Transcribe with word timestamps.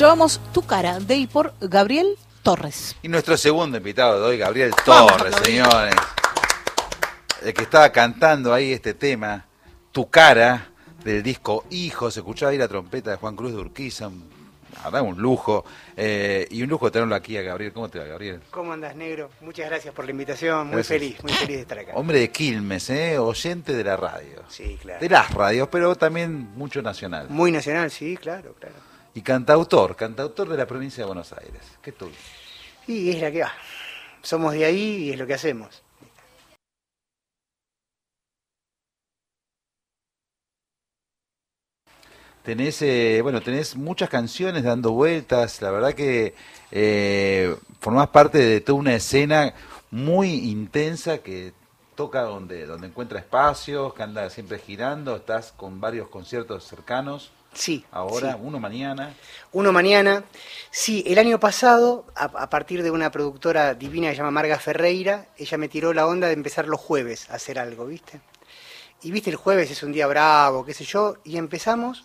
Escuchábamos 0.00 0.40
Tu 0.54 0.62
cara 0.62 0.98
de 0.98 1.14
y 1.14 1.26
por 1.26 1.52
Gabriel 1.60 2.16
Torres. 2.42 2.96
Y 3.02 3.08
nuestro 3.08 3.36
segundo 3.36 3.76
invitado 3.76 4.18
de 4.18 4.28
hoy, 4.28 4.38
Gabriel 4.38 4.72
Torres, 4.82 5.36
señores. 5.44 5.94
El 7.42 7.52
que 7.52 7.64
estaba 7.64 7.92
cantando 7.92 8.54
ahí 8.54 8.72
este 8.72 8.94
tema, 8.94 9.44
Tu 9.92 10.08
cara, 10.08 10.68
del 11.04 11.22
disco 11.22 11.66
Hijo, 11.68 12.10
se 12.10 12.20
escuchaba 12.20 12.50
ahí 12.50 12.56
la 12.56 12.66
trompeta 12.66 13.10
de 13.10 13.18
Juan 13.18 13.36
Cruz 13.36 13.52
de 13.52 13.58
Urquiza, 13.58 14.08
un, 14.08 14.24
un 14.90 15.18
lujo. 15.18 15.66
Eh, 15.94 16.48
y 16.50 16.62
un 16.62 16.70
lujo 16.70 16.90
tenerlo 16.90 17.14
aquí 17.14 17.36
a 17.36 17.42
Gabriel. 17.42 17.74
¿Cómo 17.74 17.90
te 17.90 17.98
va, 17.98 18.06
Gabriel? 18.06 18.40
¿Cómo 18.50 18.72
andas, 18.72 18.96
negro? 18.96 19.28
Muchas 19.42 19.68
gracias 19.68 19.92
por 19.92 20.06
la 20.06 20.12
invitación. 20.12 20.68
Muy 20.68 20.82
feliz, 20.82 21.22
muy 21.22 21.34
feliz 21.34 21.56
de 21.56 21.60
estar 21.60 21.78
acá. 21.78 21.92
Hombre 21.94 22.20
de 22.20 22.30
Quilmes, 22.30 22.88
¿eh? 22.88 23.18
oyente 23.18 23.74
de 23.74 23.84
la 23.84 23.98
radio. 23.98 24.44
Sí, 24.48 24.78
claro. 24.80 24.98
De 24.98 25.10
las 25.10 25.30
radios, 25.34 25.68
pero 25.70 25.94
también 25.94 26.52
mucho 26.56 26.80
nacional. 26.80 27.26
Muy 27.28 27.52
nacional, 27.52 27.90
sí, 27.90 28.16
claro, 28.16 28.54
claro. 28.58 28.88
Y 29.14 29.22
cantautor, 29.22 29.96
cantautor 29.96 30.48
de 30.48 30.56
la 30.56 30.66
provincia 30.66 31.02
de 31.02 31.06
Buenos 31.06 31.32
Aires. 31.32 31.62
¿Qué 31.82 31.92
tú? 31.92 32.08
Y 32.86 33.10
es 33.10 33.20
la 33.20 33.30
que 33.30 33.42
va. 33.42 33.52
Somos 34.22 34.52
de 34.52 34.64
ahí 34.64 35.04
y 35.04 35.10
es 35.10 35.18
lo 35.18 35.26
que 35.26 35.34
hacemos. 35.34 35.82
Tenés, 42.42 42.80
eh, 42.82 43.20
bueno, 43.22 43.42
tenés 43.42 43.76
muchas 43.76 44.08
canciones 44.08 44.64
dando 44.64 44.92
vueltas, 44.92 45.60
la 45.60 45.70
verdad 45.70 45.92
que 45.92 46.34
eh, 46.70 47.54
formás 47.80 48.08
parte 48.08 48.38
de 48.38 48.60
toda 48.62 48.78
una 48.78 48.94
escena 48.94 49.54
muy 49.90 50.50
intensa 50.50 51.18
que 51.18 51.52
toca 51.94 52.22
donde, 52.22 52.64
donde 52.64 52.86
encuentra 52.86 53.18
espacios, 53.18 53.92
que 53.92 54.02
anda 54.02 54.30
siempre 54.30 54.58
girando, 54.58 55.16
estás 55.16 55.52
con 55.52 55.80
varios 55.82 56.08
conciertos 56.08 56.64
cercanos. 56.64 57.30
Sí. 57.52 57.84
Ahora, 57.90 58.36
uno 58.40 58.60
mañana. 58.60 59.14
Uno 59.52 59.72
mañana. 59.72 60.24
Sí, 60.70 61.02
el 61.06 61.18
año 61.18 61.40
pasado, 61.40 62.06
a, 62.14 62.48
partir 62.48 62.82
de 62.82 62.90
una 62.90 63.10
productora 63.10 63.74
divina 63.74 64.08
que 64.08 64.14
se 64.14 64.18
llama 64.18 64.30
Marga 64.30 64.58
Ferreira, 64.58 65.26
ella 65.36 65.58
me 65.58 65.68
tiró 65.68 65.92
la 65.92 66.06
onda 66.06 66.28
de 66.28 66.34
empezar 66.34 66.68
los 66.68 66.80
jueves 66.80 67.28
a 67.30 67.34
hacer 67.34 67.58
algo, 67.58 67.86
¿viste? 67.86 68.20
Y 69.02 69.10
viste, 69.10 69.30
el 69.30 69.36
jueves 69.36 69.70
es 69.70 69.82
un 69.82 69.92
día 69.92 70.06
bravo, 70.06 70.64
qué 70.64 70.74
sé 70.74 70.84
yo, 70.84 71.16
y 71.24 71.38
empezamos 71.38 72.04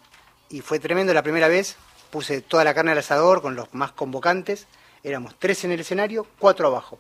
y 0.50 0.62
fue 0.62 0.80
tremendo 0.80 1.14
la 1.14 1.24
primera 1.24 1.48
vez. 1.48 1.76
Puse 2.10 2.42
toda 2.42 2.64
la 2.64 2.74
carne 2.74 2.92
al 2.92 2.98
asador 2.98 3.42
con 3.42 3.56
los 3.56 3.74
más 3.74 3.92
convocantes. 3.92 4.68
Éramos 5.04 5.36
tres 5.38 5.64
en 5.66 5.72
el 5.72 5.82
escenario, 5.82 6.26
cuatro 6.40 6.68
abajo. 6.68 6.98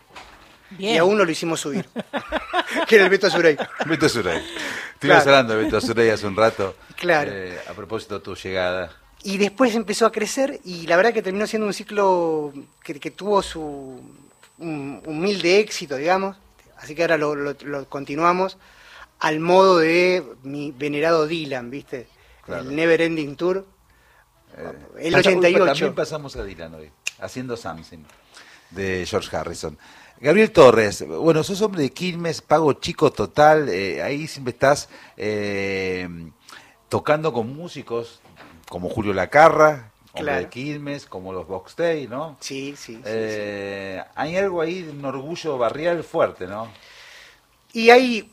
Y 0.77 0.97
a 0.97 1.03
uno 1.03 1.23
lo 1.23 1.31
hicimos 1.31 1.59
subir, 1.59 1.87
que 2.87 2.95
era 2.95 3.05
el 3.05 3.09
Beto 3.09 3.27
Azurey. 3.27 3.57
Beto 3.85 4.05
Azurey. 4.05 4.41
Estuvimos 4.93 5.25
hablando 5.25 5.55
de 5.55 5.63
Beto 5.63 5.77
Azurey 5.77 6.09
hace 6.09 6.27
un 6.27 6.35
rato. 6.35 6.75
Claro. 6.95 7.31
Eh, 7.33 7.59
a 7.69 7.73
propósito 7.73 8.15
de 8.15 8.23
tu 8.23 8.35
llegada. 8.35 8.91
Y 9.23 9.37
después 9.37 9.73
empezó 9.75 10.05
a 10.05 10.11
crecer 10.11 10.59
y 10.63 10.85
la 10.87 10.97
verdad 10.97 11.13
que 11.13 11.21
terminó 11.21 11.47
siendo 11.47 11.65
un 11.65 11.73
ciclo 11.73 12.53
que, 12.83 13.11
tuvo 13.11 13.41
su 13.41 13.99
humilde 14.59 15.59
éxito, 15.59 15.95
digamos. 15.95 16.37
Así 16.77 16.93
que 16.93 17.01
ahora 17.01 17.17
lo 17.17 17.85
continuamos 17.89 18.57
al 19.19 19.39
modo 19.39 19.79
de 19.79 20.23
mi 20.43 20.71
venerado 20.71 21.27
Dylan, 21.27 21.69
¿viste? 21.69 22.07
el 22.47 22.75
Never 22.75 23.01
Ending 23.01 23.35
Tour. 23.35 23.65
Eh, 24.57 25.07
el 25.07 25.15
88. 25.15 25.65
También 25.65 25.95
pasamos 25.95 26.35
a 26.35 26.43
Dylan 26.43 26.75
hoy, 26.75 26.91
haciendo 27.19 27.57
Something, 27.57 28.03
de 28.71 29.05
George 29.07 29.35
Harrison. 29.35 29.77
Gabriel 30.21 30.51
Torres, 30.51 31.05
bueno, 31.07 31.43
sos 31.43 31.61
hombre 31.61 31.83
de 31.83 31.91
Quilmes, 31.91 32.41
pago 32.41 32.73
chico 32.73 33.11
total, 33.11 33.69
eh, 33.69 34.01
ahí 34.01 34.27
siempre 34.27 34.53
estás 34.53 34.89
eh, 35.17 36.07
tocando 36.89 37.33
con 37.33 37.53
músicos 37.55 38.21
como 38.69 38.89
Julio 38.89 39.13
Lacarra, 39.13 39.91
hombre 40.13 40.35
de 40.35 40.49
Quilmes, 40.49 41.05
como 41.05 41.33
los 41.33 41.47
Box 41.47 41.75
Day, 41.75 42.07
¿no? 42.07 42.37
Sí, 42.39 42.75
sí, 42.77 42.95
sí, 43.03 43.11
Hay 44.15 44.37
algo 44.37 44.61
ahí, 44.61 44.87
un 44.89 45.03
orgullo 45.03 45.57
barrial 45.57 46.03
fuerte, 46.03 46.47
¿no? 46.47 46.71
Y 47.73 47.89
hay, 47.89 48.31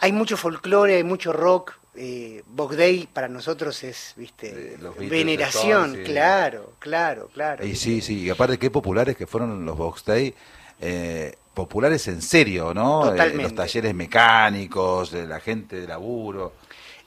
hay 0.00 0.12
mucho 0.12 0.36
folclore, 0.36 0.96
hay 0.96 1.04
mucho 1.04 1.32
rock, 1.32 1.74
eh, 1.98 2.44
Day 2.76 3.08
para 3.12 3.28
nosotros 3.28 3.82
es, 3.82 4.14
viste, 4.16 4.78
veneración, 4.98 5.98
claro, 6.04 6.74
claro, 6.78 7.28
claro. 7.32 7.66
Y 7.66 7.74
sí, 7.74 8.00
sí, 8.00 8.20
y 8.20 8.30
aparte 8.30 8.58
qué 8.58 8.70
populares 8.70 9.16
que 9.16 9.26
fueron 9.26 9.64
los 9.64 9.76
Box 9.76 10.04
Day, 10.04 10.34
eh, 10.80 11.36
populares 11.54 12.06
en 12.08 12.22
serio, 12.22 12.72
¿no? 12.72 13.14
Eh, 13.14 13.34
los 13.34 13.54
talleres 13.54 13.94
mecánicos, 13.94 15.12
la 15.12 15.40
gente 15.40 15.80
de 15.80 15.88
laburo. 15.88 16.54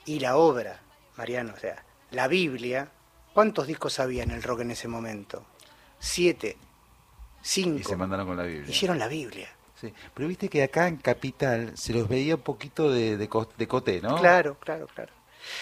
Y 0.04 0.18
la 0.20 0.36
obra, 0.36 0.80
Mariano, 1.16 1.54
o 1.56 1.58
sea, 1.58 1.82
la 2.10 2.28
Biblia, 2.28 2.88
¿cuántos 3.32 3.66
discos 3.66 3.98
había 3.98 4.22
en 4.22 4.30
el 4.30 4.42
rock 4.42 4.60
en 4.60 4.72
ese 4.72 4.88
momento? 4.88 5.44
Siete, 5.98 6.56
cinco. 7.40 7.78
Y 7.80 7.84
se 7.84 7.96
mandaron 7.96 8.26
con 8.26 8.36
la 8.36 8.42
Biblia. 8.42 8.70
Hicieron 8.70 8.98
la 8.98 9.08
Biblia. 9.08 9.48
Pero 10.14 10.28
viste 10.28 10.48
que 10.48 10.62
acá 10.62 10.86
en 10.86 10.96
Capital 10.96 11.72
se 11.74 11.92
los 11.92 12.08
veía 12.08 12.36
un 12.36 12.42
poquito 12.42 12.90
de, 12.90 13.16
de, 13.16 13.28
coté, 13.28 14.00
¿no? 14.00 14.16
Claro, 14.16 14.56
claro, 14.60 14.86
claro. 14.94 15.12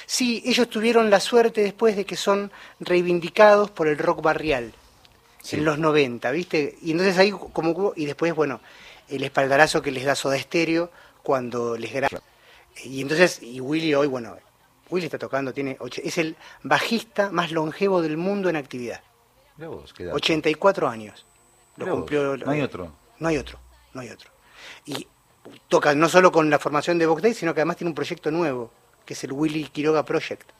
Sí, 0.04 0.42
ellos 0.44 0.68
tuvieron 0.68 1.08
la 1.08 1.20
suerte 1.20 1.62
después 1.62 1.96
de 1.96 2.04
que 2.04 2.16
son 2.16 2.52
reivindicados 2.80 3.70
por 3.70 3.88
el 3.88 3.96
rock 3.96 4.20
barrial 4.20 4.74
en 5.52 5.64
los 5.64 5.78
90, 5.78 6.30
¿viste? 6.30 6.76
Y 6.82 6.92
entonces 6.92 7.18
ahí 7.18 7.30
como 7.30 7.92
y 7.96 8.06
después 8.06 8.34
bueno, 8.34 8.60
el 9.08 9.22
espaldarazo 9.22 9.82
que 9.82 9.90
les 9.90 10.04
da 10.04 10.14
Soda 10.14 10.36
Estéreo 10.36 10.90
cuando 11.22 11.76
les 11.76 11.92
graba. 11.92 12.22
Y 12.84 13.00
entonces 13.00 13.42
y 13.42 13.60
Willy 13.60 13.94
hoy 13.94 14.06
bueno, 14.06 14.36
Willy 14.90 15.06
está 15.06 15.18
tocando, 15.18 15.52
tiene 15.52 15.78
es 16.02 16.18
el 16.18 16.36
bajista 16.62 17.30
más 17.30 17.52
longevo 17.52 18.02
del 18.02 18.16
mundo 18.16 18.48
en 18.48 18.56
actividad. 18.56 19.02
84 20.12 20.88
años. 20.88 21.26
Lo 21.76 21.90
cumplió. 21.90 22.36
No 22.36 22.50
hay 22.50 22.62
otro. 22.62 22.92
No 23.18 23.28
hay 23.28 23.36
otro 23.36 23.58
no 23.94 24.00
hay 24.00 24.10
otro. 24.10 24.30
Y 24.86 25.06
toca 25.68 25.94
no 25.94 26.08
solo 26.08 26.32
con 26.32 26.50
la 26.50 26.58
formación 26.58 26.98
de 26.98 27.06
Box 27.06 27.22
Day, 27.22 27.34
sino 27.34 27.54
que 27.54 27.60
además 27.60 27.76
tiene 27.76 27.90
un 27.90 27.94
proyecto 27.94 28.30
nuevo, 28.30 28.70
que 29.04 29.14
es 29.14 29.24
el 29.24 29.32
Willy 29.32 29.64
Quiroga 29.64 30.04
Project. 30.04 30.50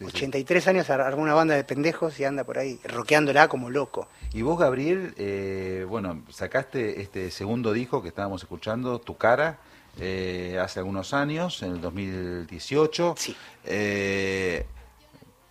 83 0.00 0.68
años 0.68 0.90
armó 0.90 1.22
una 1.22 1.34
banda 1.34 1.54
de 1.54 1.64
pendejos 1.64 2.18
y 2.20 2.24
anda 2.24 2.44
por 2.44 2.58
ahí 2.58 2.78
roqueándola 2.84 3.48
como 3.48 3.70
loco. 3.70 4.08
Y 4.32 4.42
vos, 4.42 4.58
Gabriel, 4.58 5.14
eh, 5.16 5.86
bueno, 5.88 6.22
sacaste 6.30 7.00
este 7.00 7.30
segundo 7.30 7.72
disco 7.72 8.02
que 8.02 8.08
estábamos 8.08 8.42
escuchando, 8.42 9.00
Tu 9.00 9.16
Cara, 9.16 9.58
eh, 10.00 10.58
hace 10.62 10.78
algunos 10.80 11.12
años, 11.14 11.62
en 11.62 11.72
el 11.72 11.80
2018. 11.80 13.14
Sí. 13.16 13.36
Eh, 13.64 14.66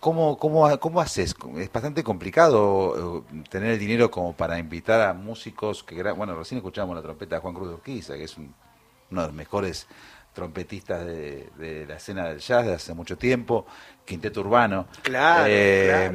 ¿Cómo, 0.00 0.38
cómo, 0.38 0.78
cómo 0.78 1.00
haces? 1.00 1.34
Es 1.56 1.72
bastante 1.72 2.04
complicado 2.04 3.24
eh, 3.32 3.42
tener 3.50 3.72
el 3.72 3.78
dinero 3.80 4.10
como 4.10 4.32
para 4.32 4.58
invitar 4.58 5.00
a 5.00 5.12
músicos 5.12 5.82
que... 5.82 6.00
Bueno, 6.12 6.36
recién 6.36 6.58
escuchamos 6.58 6.94
la 6.94 7.02
trompeta 7.02 7.36
de 7.36 7.42
Juan 7.42 7.54
Cruz 7.54 7.68
de 7.68 7.74
Urquiza, 7.74 8.14
que 8.14 8.24
es 8.24 8.38
uno 8.38 8.52
de 9.10 9.26
los 9.26 9.32
mejores 9.32 9.88
trompetistas 10.38 11.04
de, 11.04 11.84
la 11.88 11.96
escena 11.96 12.28
del 12.28 12.38
jazz 12.38 12.64
de 12.64 12.74
hace 12.74 12.94
mucho 12.94 13.18
tiempo, 13.18 13.66
quinteto 14.04 14.40
urbano. 14.40 14.86
Claro, 15.02 15.46
eh, 15.48 16.08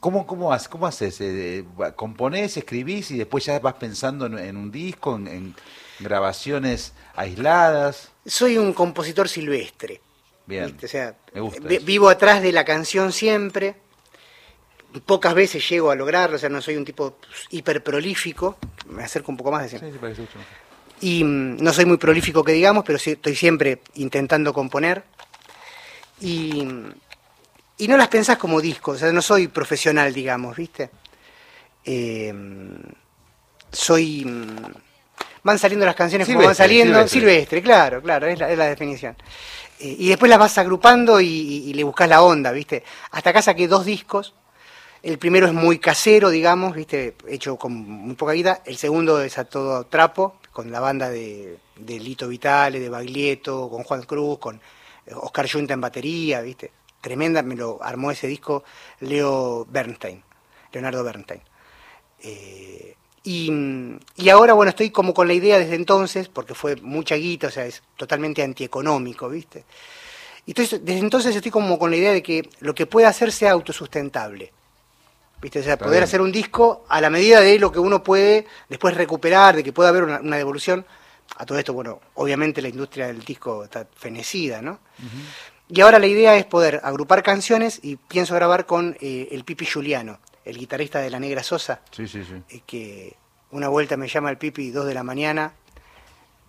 ¿cómo, 0.00 0.26
cómo, 0.26 0.56
cómo, 0.70 0.86
haces? 0.86 1.20
Eh, 1.20 1.66
¿Componés, 1.94 2.56
escribís 2.56 3.10
y 3.10 3.18
después 3.18 3.44
ya 3.44 3.58
vas 3.58 3.74
pensando 3.74 4.24
en, 4.24 4.56
un 4.56 4.70
disco, 4.70 5.16
en 5.16 5.54
grabaciones 5.98 6.94
aisladas? 7.14 8.10
Soy 8.24 8.56
un 8.56 8.72
compositor 8.72 9.28
silvestre. 9.28 10.00
Bien. 10.46 10.74
O 10.82 10.88
sea, 10.88 11.14
vivo 11.82 12.08
atrás 12.08 12.40
de 12.40 12.52
la 12.52 12.64
canción 12.64 13.12
siempre. 13.12 13.74
Pocas 15.04 15.34
veces 15.34 15.68
llego 15.68 15.90
a 15.90 15.94
lograrlo, 15.94 16.36
o 16.36 16.38
sea, 16.38 16.48
no 16.48 16.62
soy 16.62 16.76
un 16.78 16.86
tipo 16.86 17.18
hiper 17.50 17.84
prolífico. 17.84 18.56
Me 18.86 19.04
acerco 19.04 19.30
un 19.30 19.36
poco 19.36 19.52
más 19.52 19.70
de 19.70 19.78
sí, 19.78 19.84
sí, 19.92 20.26
Y 21.00 21.24
mm, 21.24 21.62
no 21.62 21.72
soy 21.72 21.84
muy 21.84 21.96
prolífico 21.96 22.42
que 22.44 22.52
digamos, 22.52 22.84
pero 22.84 22.98
estoy 22.98 23.34
siempre 23.34 23.80
intentando 23.94 24.52
componer. 24.52 25.04
Y, 26.20 26.66
y 27.78 27.88
no 27.88 27.96
las 27.96 28.08
pensás 28.08 28.38
como 28.38 28.60
discos, 28.60 28.96
o 28.96 28.98
sea, 28.98 29.12
no 29.12 29.22
soy 29.22 29.48
profesional, 29.48 30.12
digamos, 30.12 30.56
¿viste? 30.56 30.90
Eh, 31.84 32.34
soy. 33.70 34.24
Mm, 34.24 34.56
van 35.42 35.58
saliendo 35.58 35.86
las 35.86 35.94
canciones 35.94 36.26
como 36.26 36.44
van 36.44 36.54
saliendo. 36.54 37.06
Silvestre, 37.06 37.62
claro, 37.62 38.02
claro, 38.02 38.26
es 38.26 38.38
la, 38.38 38.50
es 38.50 38.58
la 38.58 38.66
definición. 38.66 39.16
Eh, 39.80 39.96
y 39.98 40.08
después 40.08 40.28
las 40.28 40.38
vas 40.38 40.58
agrupando 40.58 41.20
y, 41.20 41.72
le 41.72 41.84
buscas 41.84 42.08
la 42.08 42.22
onda, 42.22 42.52
¿viste? 42.52 42.82
Hasta 43.12 43.30
acá 43.30 43.42
saqué 43.42 43.68
dos 43.68 43.84
discos. 43.84 44.34
El 45.02 45.18
primero 45.18 45.46
es 45.46 45.52
muy 45.52 45.78
casero, 45.78 46.30
digamos, 46.30 46.74
¿viste? 46.74 47.14
Hecho 47.28 47.56
con 47.56 47.72
muy 47.72 48.14
poca 48.16 48.32
guita. 48.32 48.62
El 48.64 48.76
segundo 48.76 49.22
es 49.22 49.38
a 49.38 49.44
todo 49.44 49.86
trapo, 49.86 50.40
con 50.58 50.72
la 50.72 50.80
banda 50.80 51.08
de, 51.08 51.56
Lito 51.86 52.26
Vitale, 52.26 52.80
de 52.80 52.88
Baglietto, 52.88 53.70
con 53.70 53.84
Juan 53.84 54.02
Cruz, 54.02 54.40
con 54.40 54.56
eh, 55.06 55.12
Oscar 55.14 55.48
Junta 55.48 55.72
en 55.72 55.80
batería, 55.80 56.40
¿viste? 56.40 56.72
Tremenda, 57.00 57.42
me 57.42 57.54
lo 57.54 57.80
armó 57.80 58.10
ese 58.10 58.26
disco 58.26 58.64
Leo 58.98 59.64
Bernstein, 59.70 60.20
Leonardo 60.72 61.04
Bernstein. 61.04 61.40
Eh, 62.24 62.96
y, 63.22 64.28
ahora, 64.28 64.54
bueno, 64.54 64.70
estoy 64.70 64.90
como 64.90 65.14
con 65.14 65.28
la 65.28 65.34
idea 65.34 65.60
desde 65.60 65.76
entonces, 65.76 66.26
porque 66.26 66.54
fue 66.54 66.74
mucha 66.74 67.14
guita, 67.14 67.46
o 67.46 67.50
sea, 67.52 67.64
es 67.64 67.80
totalmente 67.96 68.42
antieconómico, 68.42 69.28
¿viste? 69.28 69.64
Y 70.44 70.50
entonces, 70.50 70.84
desde 70.84 70.98
entonces 70.98 71.36
estoy 71.36 71.52
como 71.52 71.78
con 71.78 71.92
la 71.92 71.98
idea 71.98 72.12
de 72.12 72.24
que 72.24 72.50
lo 72.58 72.74
que 72.74 72.86
pueda 72.86 73.06
hacer 73.06 73.30
sea 73.30 73.52
autosustentable. 73.52 74.52
¿Viste? 75.40 75.60
O 75.60 75.62
sea, 75.62 75.78
poder 75.78 76.02
hacer 76.02 76.20
un 76.20 76.32
disco 76.32 76.84
a 76.88 77.00
la 77.00 77.10
medida 77.10 77.40
de 77.40 77.58
lo 77.58 77.70
que 77.70 77.78
uno 77.78 78.02
puede 78.02 78.46
después 78.68 78.94
recuperar, 78.96 79.54
de 79.54 79.62
que 79.62 79.72
pueda 79.72 79.90
haber 79.90 80.04
una, 80.04 80.36
devolución. 80.36 80.84
A 81.36 81.46
todo 81.46 81.58
esto, 81.58 81.72
bueno, 81.72 82.00
obviamente 82.14 82.60
la 82.60 82.68
industria 82.68 83.06
del 83.06 83.20
disco 83.20 83.64
está 83.64 83.86
fenecida, 83.94 84.60
¿no? 84.62 84.80
Y 85.68 85.80
ahora 85.82 85.98
la 85.98 86.06
idea 86.06 86.34
es 86.36 86.46
poder 86.46 86.80
agrupar 86.82 87.22
canciones 87.22 87.78
y 87.82 87.96
pienso 87.96 88.34
grabar 88.34 88.66
con 88.66 88.96
eh, 89.00 89.28
el 89.30 89.44
Pipi 89.44 89.66
Juliano, 89.66 90.18
el 90.44 90.56
guitarrista 90.56 91.00
de 91.00 91.10
La 91.10 91.20
Negra 91.20 91.42
Sosa. 91.42 91.82
Sí, 91.90 92.08
sí, 92.08 92.24
sí. 92.24 92.42
Eh, 92.48 92.62
que 92.66 93.16
una 93.50 93.68
vuelta 93.68 93.96
me 93.96 94.08
llama 94.08 94.30
el 94.30 94.38
Pipi 94.38 94.70
dos 94.70 94.86
de 94.86 94.94
la 94.94 95.02
mañana. 95.02 95.52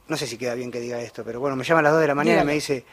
No 0.08 0.18
sé 0.18 0.26
si 0.26 0.38
queda 0.38 0.56
bien 0.56 0.72
que 0.72 0.80
diga 0.80 1.00
esto, 1.02 1.24
pero 1.24 1.40
bueno, 1.40 1.56
me 1.56 1.64
llama 1.64 1.82
a 1.82 1.84
las 1.84 1.92
dos 1.92 2.02
de 2.02 2.08
la 2.08 2.16
mañana 2.16 2.42
y 2.42 2.46
me 2.46 2.54
dice, 2.54 2.86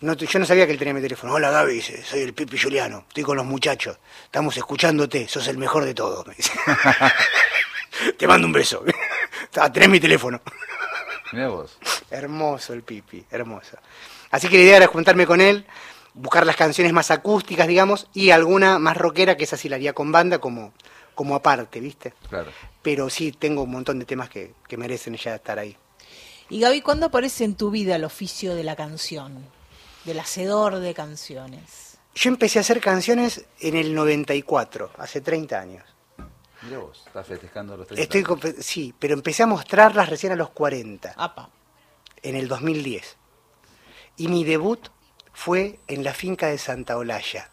yo 0.00 0.38
no 0.38 0.46
sabía 0.46 0.66
que 0.66 0.72
él 0.72 0.78
tenía 0.78 0.94
mi 0.94 1.00
teléfono. 1.00 1.34
Hola 1.34 1.50
Gaby, 1.50 1.80
soy 1.80 2.20
el 2.20 2.34
Pipi 2.34 2.58
Juliano, 2.58 3.04
estoy 3.08 3.22
con 3.22 3.36
los 3.36 3.46
muchachos, 3.46 3.98
estamos 4.24 4.56
escuchándote, 4.56 5.28
sos 5.28 5.46
el 5.48 5.58
mejor 5.58 5.84
de 5.84 5.94
todos, 5.94 6.26
me 6.26 6.34
dice. 6.34 6.52
Te 8.18 8.26
mando 8.26 8.46
un 8.46 8.52
beso. 8.52 8.82
tenés 9.72 9.88
mi 9.88 10.00
teléfono. 10.00 10.40
Mira 11.32 11.48
vos. 11.48 11.78
Hermoso 12.10 12.72
el 12.72 12.82
Pipi, 12.82 13.24
hermoso. 13.30 13.78
Así 14.30 14.48
que 14.48 14.58
la 14.58 14.64
idea 14.64 14.76
era 14.78 14.86
juntarme 14.88 15.26
con 15.26 15.40
él, 15.40 15.64
buscar 16.12 16.44
las 16.44 16.56
canciones 16.56 16.92
más 16.92 17.10
acústicas, 17.10 17.68
digamos, 17.68 18.08
y 18.12 18.30
alguna 18.30 18.78
más 18.78 18.96
rockera, 18.96 19.36
que 19.36 19.44
esa 19.44 19.56
sí 19.56 19.68
la 19.68 19.76
haría 19.76 19.92
con 19.92 20.10
banda, 20.12 20.38
como, 20.38 20.72
como 21.14 21.34
aparte, 21.36 21.80
¿viste? 21.80 22.14
Claro. 22.28 22.50
Pero 22.82 23.08
sí, 23.10 23.32
tengo 23.32 23.62
un 23.62 23.70
montón 23.70 24.00
de 24.00 24.04
temas 24.04 24.28
que, 24.28 24.54
que 24.68 24.76
merecen 24.76 25.16
ya 25.16 25.36
estar 25.36 25.58
ahí. 25.58 25.76
Y 26.50 26.60
Gaby, 26.60 26.82
¿cuándo 26.82 27.06
aparece 27.06 27.44
en 27.44 27.54
tu 27.54 27.70
vida 27.70 27.96
el 27.96 28.04
oficio 28.04 28.54
de 28.54 28.64
la 28.64 28.76
canción? 28.76 29.44
Del 30.04 30.20
hacedor 30.20 30.78
de 30.78 30.94
canciones? 30.94 31.98
Yo 32.14 32.30
empecé 32.30 32.58
a 32.58 32.62
hacer 32.62 32.80
canciones 32.80 33.44
en 33.60 33.76
el 33.76 33.94
94, 33.94 34.90
hace 34.98 35.20
30 35.20 35.60
años. 35.60 35.84
Mira 36.62 36.78
vos, 36.78 37.02
estás 37.06 37.26
festejando 37.26 37.76
los 37.76 37.86
30 37.86 38.18
Estoy 38.18 38.54
Sí, 38.60 38.94
pero 38.98 39.14
empecé 39.14 39.42
a 39.42 39.46
mostrarlas 39.46 40.08
recién 40.08 40.32
a 40.32 40.36
los 40.36 40.50
40. 40.50 41.14
Apa. 41.16 41.50
En 42.22 42.36
el 42.36 42.48
2010. 42.48 43.16
Y 44.16 44.28
mi 44.28 44.44
debut 44.44 44.88
fue 45.32 45.80
en 45.88 46.04
la 46.04 46.14
finca 46.14 46.46
de 46.46 46.56
Santa 46.56 46.96
Olalla. 46.96 47.50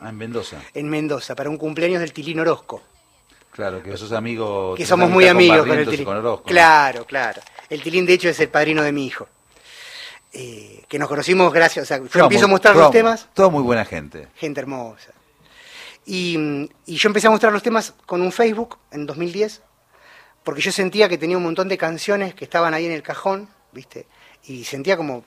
Ah, 0.00 0.08
en 0.08 0.16
Mendoza. 0.16 0.60
En 0.74 0.88
Mendoza, 0.88 1.36
para 1.36 1.50
un 1.50 1.56
cumpleaños 1.56 2.00
del 2.00 2.12
Tilín 2.12 2.40
Orozco. 2.40 2.82
Claro, 3.50 3.82
que 3.82 3.96
sos 3.96 4.12
amigos. 4.12 4.76
Que 4.76 4.84
somos 4.84 5.08
muy 5.08 5.26
amigos 5.28 5.66
con 5.66 5.78
el 5.78 5.88
Tilín. 5.88 6.06
claro, 6.44 7.04
claro. 7.04 7.42
El 7.68 7.82
Tilín, 7.82 8.06
de 8.06 8.14
hecho, 8.14 8.28
es 8.28 8.40
el 8.40 8.48
padrino 8.48 8.82
de 8.82 8.92
mi 8.92 9.06
hijo. 9.06 9.28
Eh, 10.38 10.84
que 10.86 10.98
nos 10.98 11.08
conocimos 11.08 11.50
gracias, 11.50 11.84
o 11.84 11.86
sea, 11.86 11.96
yo 11.96 12.24
empiezo 12.24 12.44
a 12.44 12.48
mostrar 12.48 12.76
los 12.76 12.90
temas. 12.90 13.26
Todo 13.32 13.50
muy 13.50 13.62
buena 13.62 13.86
gente. 13.86 14.28
Gente 14.34 14.60
hermosa. 14.60 15.12
Y, 16.04 16.68
yo 16.86 17.08
empecé 17.08 17.28
a 17.28 17.30
mostrar 17.30 17.54
los 17.54 17.62
temas 17.62 17.94
con 18.04 18.20
un 18.20 18.30
Facebook 18.30 18.76
en 18.90 19.06
2010, 19.06 19.62
porque 20.44 20.60
yo 20.60 20.70
sentía 20.72 21.08
que 21.08 21.16
tenía 21.16 21.38
un 21.38 21.42
montón 21.42 21.68
de 21.68 21.78
canciones 21.78 22.34
que 22.34 22.44
estaban 22.44 22.74
ahí 22.74 22.84
en 22.84 22.92
el 22.92 23.02
cajón, 23.02 23.48
¿viste? 23.72 24.06
Y 24.44 24.64
sentía 24.64 24.98
como, 24.98 25.16
o 25.16 25.24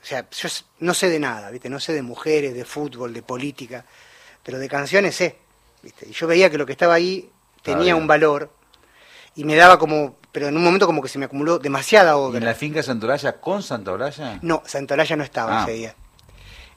sea, 0.00 0.26
yo 0.30 0.48
no 0.78 0.94
sé 0.94 1.10
de 1.10 1.20
nada, 1.20 1.50
¿viste? 1.50 1.68
No 1.68 1.78
sé 1.78 1.92
de 1.92 2.00
mujeres, 2.00 2.54
de 2.54 2.64
fútbol, 2.64 3.12
de 3.12 3.20
política, 3.20 3.84
pero 4.42 4.58
de 4.58 4.66
canciones 4.66 5.14
sé, 5.14 5.36
¿viste? 5.82 6.08
Y 6.08 6.12
yo 6.12 6.26
veía 6.26 6.48
que 6.48 6.56
lo 6.56 6.64
que 6.64 6.72
estaba 6.72 6.94
ahí 6.94 7.30
tenía 7.62 7.94
un 7.96 8.06
valor 8.06 8.50
y 9.34 9.44
me 9.44 9.56
daba 9.56 9.78
como 9.78 10.16
pero 10.38 10.50
en 10.50 10.56
un 10.56 10.62
momento 10.62 10.86
como 10.86 11.02
que 11.02 11.08
se 11.08 11.18
me 11.18 11.24
acumuló 11.24 11.58
demasiada 11.58 12.16
obra. 12.16 12.38
¿Y 12.38 12.42
en 12.42 12.44
la 12.44 12.54
finca 12.54 12.80
Santolaya 12.80 13.40
con 13.40 13.60
Santolaya? 13.60 14.38
No, 14.40 14.62
Santolaya 14.64 15.16
no 15.16 15.24
estaba 15.24 15.62
ah. 15.62 15.64
ese 15.64 15.72
día. 15.72 15.94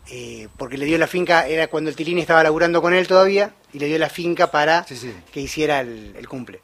Eh, 0.09 0.47
porque 0.57 0.79
le 0.79 0.85
dio 0.87 0.97
la 0.97 1.05
finca, 1.05 1.47
era 1.47 1.67
cuando 1.67 1.91
el 1.91 1.95
Tilini 1.95 2.21
estaba 2.21 2.41
laburando 2.41 2.81
con 2.81 2.95
él 2.95 3.07
todavía, 3.07 3.53
y 3.71 3.77
le 3.77 3.85
dio 3.85 3.99
la 3.99 4.09
finca 4.09 4.49
para 4.49 4.83
que 5.31 5.39
hiciera 5.39 5.81
el, 5.81 6.27
cumple. 6.27 6.59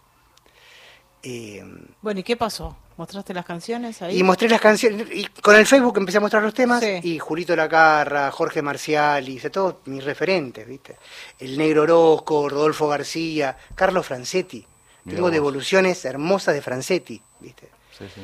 Eh, 1.22 1.64
bueno, 2.02 2.22
¿y 2.22 2.24
qué 2.24 2.36
pasó? 2.36 2.76
¿Mostraste 2.98 3.32
las 3.36 3.46
canciones 3.46 4.02
ahí? 4.02 4.18
Y 4.18 4.24
mostré 4.24 4.50
las 4.50 4.60
canciones, 4.60 5.06
y 5.14 5.28
con 5.28 5.56
el 5.56 5.68
Facebook 5.68 6.00
empecé 6.00 6.18
a 6.18 6.22
mostrar 6.22 6.42
los 6.42 6.56
temas, 6.56 6.82
y 6.82 7.20
Julito 7.20 7.56
Lacarra, 7.56 8.32
Jorge 8.32 8.64
Marcial, 8.64 9.30
y 9.30 9.40
todos 9.52 9.76
mis 9.86 10.04
referentes, 10.04 10.68
¿viste? 10.68 10.98
El 11.38 11.60
Negro 11.60 11.84
Orozco, 11.84 12.50
Rodolfo 12.50 12.88
García, 12.88 13.56
Carlos 13.76 14.04
Francetti. 14.04 14.66
Tengo 15.08 15.32
devoluciones 15.32 16.04
hermosas 16.06 16.54
de 16.54 16.62
Francetti, 16.62 17.22
¿viste? 17.40 17.70
Sí, 17.98 18.06
sí. 18.14 18.22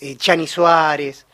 Eh, 0.00 0.16
Chani 0.16 0.46
Suárez. 0.46 1.26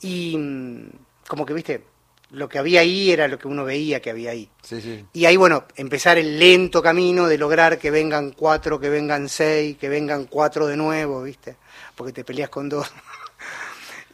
Y 0.00 0.36
mm, 0.36 0.88
como 1.28 1.46
que, 1.46 1.54
¿viste? 1.54 1.84
Lo 2.30 2.48
que 2.48 2.58
había 2.58 2.80
ahí 2.80 3.12
era 3.12 3.28
lo 3.28 3.38
que 3.38 3.46
uno 3.46 3.64
veía 3.64 4.00
que 4.00 4.10
había 4.10 4.32
ahí. 4.32 4.50
Sí, 4.62 4.80
sí. 4.80 5.04
Y 5.12 5.26
ahí, 5.26 5.36
bueno, 5.36 5.64
empezar 5.76 6.18
el 6.18 6.38
lento 6.38 6.82
camino 6.82 7.28
de 7.28 7.38
lograr 7.38 7.78
que 7.78 7.90
vengan 7.90 8.32
cuatro, 8.32 8.80
que 8.80 8.88
vengan 8.88 9.28
seis, 9.28 9.76
que 9.78 9.88
vengan 9.88 10.24
cuatro 10.24 10.66
de 10.66 10.76
nuevo, 10.76 11.22
¿viste? 11.22 11.56
Porque 11.94 12.12
te 12.12 12.24
peleas 12.24 12.50
con 12.50 12.68
dos. 12.68 12.90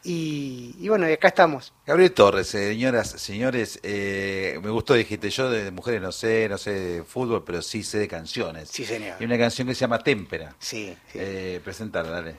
Y, 0.04 0.88
bueno, 0.88 1.08
y 1.08 1.12
acá 1.12 1.28
estamos. 1.28 1.72
Gabriel 1.86 2.12
Torres, 2.12 2.48
señoras, 2.48 3.10
señores, 3.10 3.78
eh, 3.84 4.58
me 4.62 4.70
gustó, 4.70 4.94
dijiste, 4.94 5.30
yo 5.30 5.48
de 5.48 5.70
mujeres 5.70 6.02
no 6.02 6.10
sé, 6.10 6.48
no 6.48 6.58
sé 6.58 6.72
de 6.72 7.04
fútbol, 7.04 7.44
pero 7.44 7.62
sí 7.62 7.84
sé 7.84 7.98
de 7.98 8.08
canciones. 8.08 8.68
Sí, 8.68 8.84
señor. 8.84 9.16
Y 9.20 9.24
una 9.24 9.38
canción 9.38 9.68
que 9.68 9.74
se 9.74 9.80
llama 9.80 10.00
Témpera. 10.00 10.56
Sí. 10.58 10.96
sí. 11.12 11.18
Eh, 11.20 11.60
dale. 11.92 12.36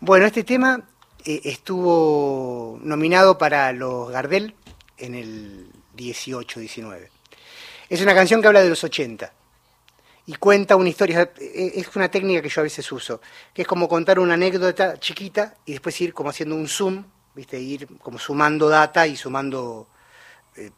Bueno, 0.00 0.24
este 0.24 0.42
tema 0.42 0.82
eh, 1.24 1.42
estuvo 1.44 2.78
nominado 2.82 3.36
para 3.36 3.72
los 3.72 4.10
Gardel 4.10 4.54
en 4.96 5.14
el 5.14 5.66
18-19. 5.96 7.08
Es 7.90 8.00
una 8.00 8.14
canción 8.14 8.40
que 8.40 8.46
habla 8.46 8.62
de 8.62 8.70
los 8.70 8.82
80 8.82 9.32
y 10.26 10.34
cuenta 10.34 10.76
una 10.76 10.88
historia. 10.88 11.32
Es 11.36 11.94
una 11.96 12.10
técnica 12.10 12.42
que 12.42 12.48
yo 12.48 12.60
a 12.60 12.64
veces 12.64 12.90
uso, 12.92 13.20
que 13.52 13.62
es 13.62 13.68
como 13.68 13.88
contar 13.88 14.18
una 14.18 14.34
anécdota 14.34 14.98
chiquita 14.98 15.54
y 15.64 15.72
después 15.72 16.00
ir 16.00 16.14
como 16.14 16.30
haciendo 16.30 16.54
un 16.54 16.68
zoom, 16.68 17.04
¿viste? 17.34 17.58
Ir 17.58 17.88
como 17.98 18.18
sumando 18.18 18.68
data 18.68 19.06
y 19.06 19.16
sumando 19.16 19.88
eh, 20.56 20.70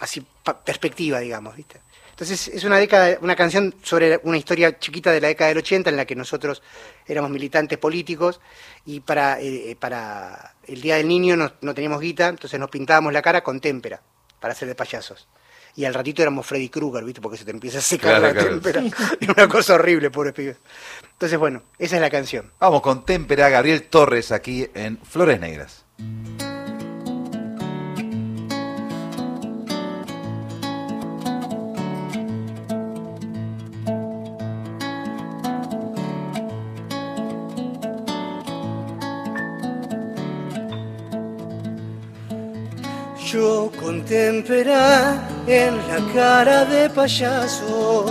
así 0.00 0.26
perspectiva, 0.64 1.20
digamos, 1.20 1.56
¿viste? 1.56 1.80
Entonces 2.10 2.48
es 2.48 2.64
una 2.64 2.76
década, 2.76 3.16
una 3.22 3.34
canción 3.34 3.74
sobre 3.82 4.20
una 4.24 4.36
historia 4.36 4.78
chiquita 4.78 5.10
de 5.10 5.22
la 5.22 5.28
década 5.28 5.48
del 5.48 5.58
80 5.58 5.88
en 5.88 5.96
la 5.96 6.04
que 6.04 6.14
nosotros 6.14 6.62
éramos 7.06 7.30
militantes 7.30 7.78
políticos 7.78 8.42
y 8.84 9.00
para, 9.00 9.40
eh, 9.40 9.74
para 9.80 10.54
el 10.64 10.82
Día 10.82 10.96
del 10.96 11.08
Niño 11.08 11.34
no, 11.34 11.50
no 11.62 11.72
teníamos 11.72 11.98
guita, 12.00 12.28
entonces 12.28 12.60
nos 12.60 12.68
pintábamos 12.68 13.14
la 13.14 13.22
cara 13.22 13.42
con 13.42 13.58
témpera 13.58 14.02
para 14.38 14.52
hacer 14.52 14.68
de 14.68 14.74
payasos 14.74 15.28
y 15.76 15.84
al 15.84 15.94
ratito 15.94 16.22
éramos 16.22 16.46
Freddy 16.46 16.68
Krueger, 16.68 17.04
¿viste? 17.04 17.20
Porque 17.20 17.38
se 17.38 17.44
te 17.44 17.50
empieza 17.50 17.78
a 17.78 17.82
secar 17.82 18.20
la 18.20 18.34
témpera. 18.34 18.82
Es 19.20 19.28
una 19.28 19.48
cosa 19.48 19.74
horrible, 19.74 20.10
pobre 20.10 20.32
pibe. 20.32 20.56
Entonces, 21.12 21.38
bueno, 21.38 21.62
esa 21.78 21.96
es 21.96 22.02
la 22.02 22.10
canción. 22.10 22.50
Vamos 22.58 22.80
con 22.80 23.04
témpera, 23.04 23.48
Gabriel 23.48 23.82
Torres 23.84 24.32
aquí 24.32 24.68
en 24.74 24.98
Flores 24.98 25.40
Negras. 25.40 25.84
Yo 43.32 43.70
con 43.80 44.04
témpera 44.04 45.26
en 45.46 45.76
la 45.88 45.98
cara 46.12 46.64
de 46.64 46.90
payaso. 46.90 48.06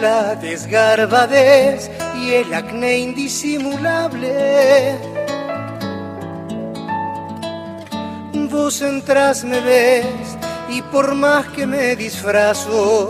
La 0.00 0.36
desgarbadez 0.36 1.90
y 2.22 2.34
el 2.34 2.54
acné 2.54 2.98
indisimulable. 2.98 4.94
Vos 8.52 8.80
entras, 8.80 9.42
me 9.42 9.60
ves 9.60 10.06
y 10.70 10.80
por 10.82 11.16
más 11.16 11.44
que 11.48 11.66
me 11.66 11.96
disfrazo, 11.96 13.08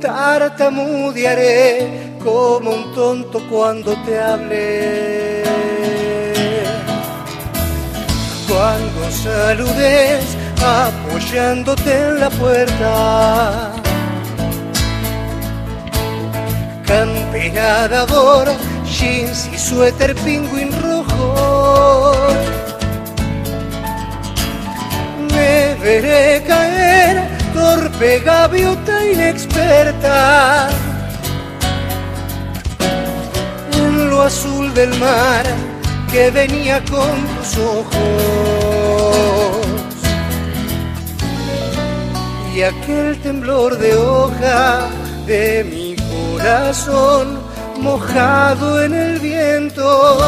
tartamudearé 0.00 2.07
como 2.18 2.70
un 2.70 2.94
tonto 2.94 3.40
cuando 3.50 3.94
te 4.04 4.18
hable. 4.18 5.42
Cuando 8.48 9.10
saludes 9.10 10.36
apoyándote 10.62 11.92
en 11.92 12.20
la 12.20 12.30
puerta. 12.30 13.72
Campeador, 16.86 18.48
jeans 18.86 19.48
y 19.52 19.58
suéter 19.58 20.14
pingüín 20.16 20.70
rojo. 20.82 22.14
Me 25.34 25.74
veré 25.82 26.42
caer, 26.46 27.22
torpe 27.54 28.20
gaviota 28.20 29.04
inexperta 29.06 30.68
azul 34.28 34.74
del 34.74 34.92
mar 34.98 35.44
que 36.12 36.30
venía 36.30 36.84
con 36.84 37.16
tus 37.34 37.50
ojos. 37.56 37.96
Y 42.54 42.62
aquel 42.62 43.18
temblor 43.22 43.78
de 43.78 43.96
hoja 43.96 44.90
de 45.26 45.64
mi 45.72 45.96
corazón 46.12 47.38
mojado 47.80 48.82
en 48.84 48.92
el 48.92 49.18
viento, 49.18 50.18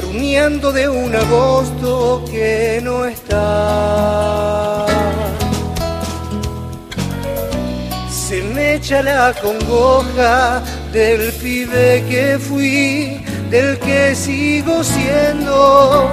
rumiando 0.00 0.70
de 0.70 0.88
un 0.88 1.12
agosto 1.16 2.24
que 2.30 2.80
no 2.84 3.04
está. 3.04 4.86
Se 8.28 8.42
me 8.42 8.74
echa 8.74 9.02
la 9.02 9.34
congoja 9.42 10.62
del 10.92 11.32
pibe 11.34 12.04
que 12.08 12.38
fui, 12.38 13.20
del 13.50 13.78
que 13.78 14.14
sigo 14.14 14.82
siendo, 14.82 16.10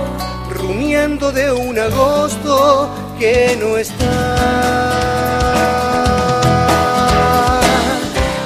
rumiando 0.50 1.32
de 1.32 1.52
un 1.52 1.80
agosto 1.80 2.90
que 3.18 3.58
no 3.60 3.78
está. 3.78 4.36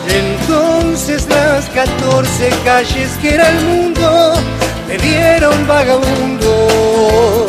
Entonces 0.07 1.27
las 1.29 1.65
14 1.69 2.50
calles 2.63 3.09
que 3.21 3.33
era 3.33 3.50
el 3.50 3.65
mundo 3.65 4.33
me 4.88 4.98
dieron 4.98 5.67
vagabundo, 5.67 7.48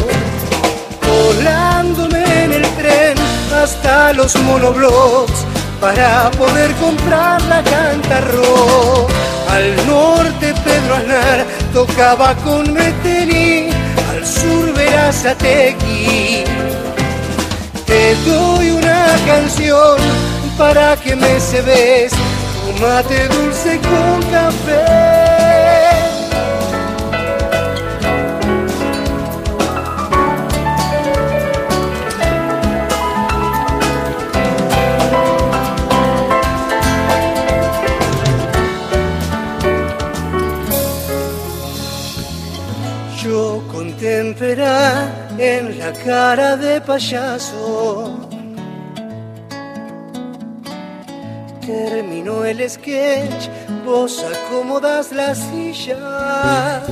volándome 1.07 2.45
en 2.45 2.53
el 2.53 2.63
tren 2.77 3.19
hasta 3.53 4.13
los 4.15 4.35
monoblocks 4.37 5.50
para 5.81 6.31
poder 6.33 6.73
comprar 6.75 7.41
la 7.43 7.63
cantarro. 7.63 9.07
Al 9.51 9.87
norte 9.87 10.55
Pedro 10.65 10.97
Aznar 10.97 11.47
tocaba 11.73 12.35
con 12.37 12.73
Meteni, 12.73 13.69
al 14.11 14.27
sur 14.27 14.73
Verazategui 14.75 16.45
te 17.91 18.15
doy 18.25 18.71
una 18.71 19.07
canción 19.27 19.99
para 20.57 20.97
que 20.97 21.17
me 21.17 21.41
se 21.41 21.61
ves, 21.63 22.13
mate 22.81 23.27
dulce 23.27 23.81
con 23.81 24.23
café. 24.31 25.10
Contemplaré 44.01 45.59
en 45.59 45.79
la 45.79 45.93
cara 45.93 46.57
de 46.57 46.81
payaso. 46.81 48.17
Terminó 51.61 52.43
el 52.47 52.71
sketch, 52.71 53.51
vos 53.85 54.25
acomodas 54.25 55.13
las 55.13 55.37
sillas. 55.37 56.83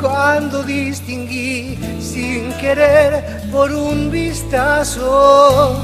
Cuando 0.00 0.62
distinguí 0.62 1.78
sin 2.00 2.50
querer 2.54 3.42
por 3.52 3.70
un 3.70 4.10
vistazo 4.10 5.76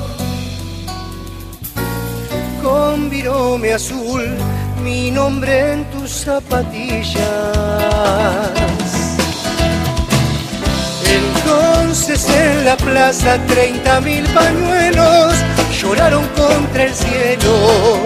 con 2.62 3.11
virome 3.11 3.75
azul 3.75 4.53
mi 4.85 5.11
nombre 5.11 5.73
en 5.73 5.85
tus 5.87 6.11
zapatillas. 6.11 7.25
Entonces 11.21 12.29
en 12.29 12.67
la 12.67 12.76
plaza 12.76 13.38
treinta 13.47 14.00
mil 14.03 14.25
pañuelos 14.35 15.35
lloraron 15.81 16.26
contra 16.37 16.85
el 16.85 16.95
cielo. 16.95 17.99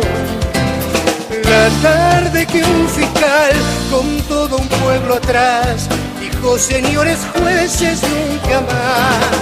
La 1.44 1.68
tarde 1.82 2.46
que 2.46 2.62
un 2.62 2.88
fiscal 2.88 3.52
con 3.90 4.06
todo 4.28 4.58
un 4.58 4.68
pueblo 4.68 5.16
atrás 5.16 5.88
dijo 6.20 6.58
señores 6.58 7.18
jueces 7.36 8.00
nunca 8.02 8.60
más. 8.60 9.34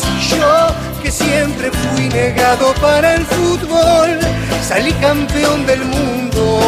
Si 0.00 0.36
yo 0.36 0.68
que 1.04 1.10
siempre 1.10 1.70
fui 1.70 2.08
negado 2.08 2.72
para 2.80 3.16
el 3.16 3.26
fútbol 3.26 4.18
salí 4.66 4.90
campeón 4.94 5.66
del 5.66 5.84
mundo 5.84 6.60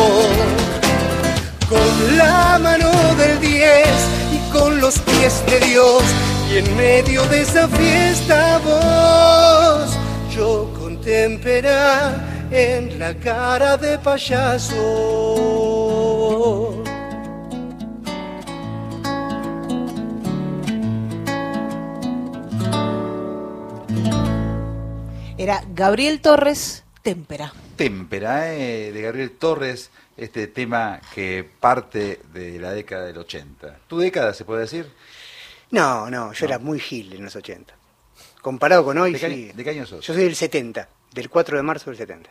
con 1.66 2.18
la 2.18 2.58
mano 2.58 2.90
del 3.14 3.40
10 3.40 3.88
y 4.34 4.38
con 4.52 4.78
los 4.78 4.98
pies 4.98 5.42
de 5.46 5.58
Dios 5.60 6.02
y 6.52 6.58
en 6.58 6.76
medio 6.76 7.24
de 7.28 7.40
esa 7.40 7.66
fiesta 7.66 8.58
vos 8.58 9.96
yo 10.36 10.70
contemplará 10.78 12.14
en 12.50 12.98
la 12.98 13.14
cara 13.14 13.78
de 13.78 13.98
payaso. 13.98 14.74
Era 25.46 25.62
Gabriel 25.72 26.20
Torres, 26.20 26.82
Témpera. 27.02 27.52
Témpera, 27.76 28.52
eh, 28.52 28.90
de 28.90 29.00
Gabriel 29.00 29.30
Torres, 29.30 29.92
este 30.16 30.48
tema 30.48 31.00
que 31.14 31.48
parte 31.60 32.20
de 32.32 32.58
la 32.58 32.72
década 32.72 33.04
del 33.04 33.16
80. 33.18 33.78
¿Tu 33.86 33.96
década 33.96 34.34
se 34.34 34.44
puede 34.44 34.62
decir? 34.62 34.90
No, 35.70 36.10
no, 36.10 36.32
yo 36.32 36.46
era 36.46 36.58
muy 36.58 36.80
gil 36.80 37.12
en 37.12 37.22
los 37.22 37.36
80. 37.36 37.72
Comparado 38.42 38.84
con 38.84 38.98
hoy, 38.98 39.12
¿De 39.12 39.20
qué, 39.20 39.28
sí. 39.28 39.52
¿De 39.54 39.62
qué 39.62 39.70
año 39.70 39.86
sos? 39.86 40.04
Yo 40.04 40.14
soy 40.14 40.24
del 40.24 40.34
70, 40.34 40.88
del 41.14 41.30
4 41.30 41.58
de 41.58 41.62
marzo 41.62 41.90
del 41.90 41.98
70. 41.98 42.28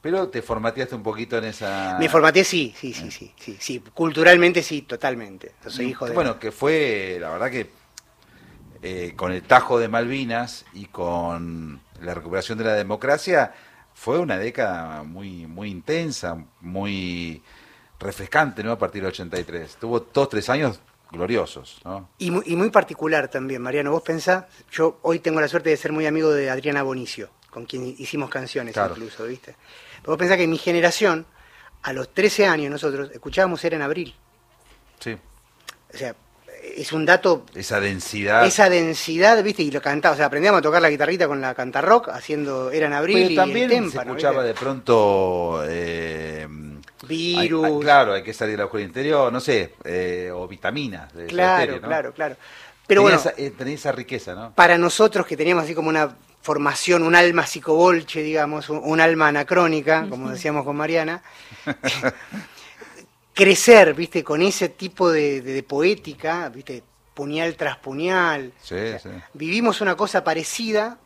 Pero 0.00 0.28
te 0.30 0.40
formateaste 0.40 0.94
un 0.94 1.02
poquito 1.02 1.36
en 1.36 1.44
esa... 1.44 1.98
Me 2.00 2.08
formateé, 2.08 2.42
sí, 2.42 2.74
sí, 2.74 2.94
sí, 2.94 3.10
sí, 3.10 3.34
sí, 3.38 3.58
sí. 3.60 3.84
Culturalmente, 3.92 4.62
sí, 4.62 4.80
totalmente. 4.80 5.52
Yo 5.62 5.68
soy 5.68 5.88
hijo 5.88 6.06
de... 6.06 6.14
Bueno, 6.14 6.38
que 6.38 6.52
fue, 6.52 7.18
la 7.20 7.28
verdad 7.28 7.50
que 7.50 7.68
eh, 8.82 9.12
con 9.14 9.30
el 9.30 9.42
tajo 9.42 9.78
de 9.78 9.88
Malvinas 9.88 10.64
y 10.72 10.86
con 10.86 11.82
la 12.00 12.14
recuperación 12.14 12.58
de 12.58 12.64
la 12.64 12.74
democracia, 12.74 13.52
fue 13.94 14.18
una 14.18 14.38
década 14.38 15.02
muy, 15.02 15.46
muy 15.46 15.70
intensa, 15.70 16.36
muy 16.60 17.42
refrescante, 17.98 18.62
¿no? 18.64 18.72
A 18.72 18.78
partir 18.78 19.02
del 19.02 19.10
83. 19.10 19.76
Tuvo 19.76 20.00
dos, 20.00 20.28
tres 20.28 20.48
años 20.48 20.80
gloriosos, 21.10 21.80
¿no? 21.84 22.08
Y 22.18 22.30
muy, 22.30 22.42
y 22.46 22.56
muy 22.56 22.70
particular 22.70 23.28
también, 23.28 23.60
Mariano. 23.62 23.90
Vos 23.90 24.02
pensás, 24.02 24.44
yo 24.70 24.98
hoy 25.02 25.18
tengo 25.18 25.40
la 25.40 25.48
suerte 25.48 25.70
de 25.70 25.76
ser 25.76 25.92
muy 25.92 26.06
amigo 26.06 26.30
de 26.30 26.48
Adriana 26.50 26.82
Bonicio, 26.82 27.30
con 27.50 27.66
quien 27.66 27.84
hicimos 27.98 28.30
canciones 28.30 28.74
Claro. 28.74 28.94
incluso, 28.94 29.24
¿viste? 29.24 29.56
Pero 30.00 30.12
vos 30.12 30.18
pensás 30.18 30.36
que 30.36 30.44
en 30.44 30.50
mi 30.50 30.58
generación, 30.58 31.26
a 31.82 31.92
los 31.92 32.14
13 32.14 32.46
años 32.46 32.70
nosotros, 32.70 33.10
escuchábamos 33.12 33.62
Era 33.64 33.76
en 33.76 33.82
Abril. 33.82 34.14
Sí. 35.00 35.16
O 35.92 35.96
sea, 35.96 36.14
es 36.80 36.92
un 36.92 37.04
dato, 37.06 37.44
Esa 37.54 37.80
densidad. 37.80 38.44
esa 38.46 38.68
densidad, 38.70 39.42
¿viste? 39.42 39.62
Y 39.62 39.70
lo 39.70 39.80
cantaba, 39.82 40.14
o 40.14 40.16
sea, 40.16 40.26
aprendíamos 40.26 40.58
a 40.60 40.62
tocar 40.62 40.80
la 40.82 40.90
guitarrita 40.90 41.26
con 41.28 41.40
la 41.40 41.54
cantarrock, 41.54 42.08
haciendo 42.08 42.70
Era 42.70 42.86
en 42.86 42.92
Abril 42.94 43.16
Pero 43.18 43.30
y 43.30 43.36
también 43.36 43.70
el 43.72 43.90
se 43.90 43.98
escuchaba 43.98 44.42
¿viste? 44.42 44.48
de 44.48 44.54
pronto... 44.54 45.62
eh, 45.66 46.46
Virus. 47.06 47.64
hay- 47.64 47.72
hay- 47.74 47.80
claro, 47.80 48.12
hay 48.12 48.22
que 48.22 48.32
salir 48.34 48.58
la 48.58 48.64
oscuridad 48.66 48.88
interior, 48.88 49.32
no 49.32 49.40
sé, 49.40 49.74
eh, 49.84 50.30
o 50.34 50.46
vitaminas. 50.46 51.12
De 51.14 51.26
Claro, 51.26 51.80
claro, 51.80 52.12
claro. 52.12 52.36
Pero 52.86 53.02
tenía, 53.02 53.16
bueno, 53.16 53.30
esa, 53.30 53.40
eh, 53.40 53.50
tenía 53.56 53.74
esa 53.74 53.92
riqueza, 53.92 54.34
¿no? 54.34 54.52
para 54.54 54.76
nosotros 54.76 55.26
que 55.26 55.36
teníamos 55.36 55.64
así 55.64 55.74
como 55.74 55.88
una 55.88 56.14
formación, 56.42 57.02
un 57.02 57.14
alma 57.14 57.46
psicobolche, 57.46 58.22
digamos, 58.22 58.68
un, 58.70 58.80
un 58.82 59.00
alma 59.00 59.28
anacrónica, 59.28 60.06
como 60.08 60.30
decíamos 60.30 60.64
con 60.64 60.76
Mariana, 60.76 61.22
crecer, 63.34 63.94
viste, 63.94 64.22
con 64.24 64.42
ese 64.42 64.68
tipo 64.68 65.10
de, 65.10 65.40
de- 65.40 65.52
de 65.54 65.62
poética, 65.62 66.48
viste, 66.48 66.82
puñal 67.14 67.54
tras 67.56 67.76
puñal. 67.78 68.52
Sí, 68.62 68.76
sí. 69.02 69.08
Vivimos 69.34 69.80
una 69.80 69.96
cosa 69.96 70.24
parecida, 70.24 70.98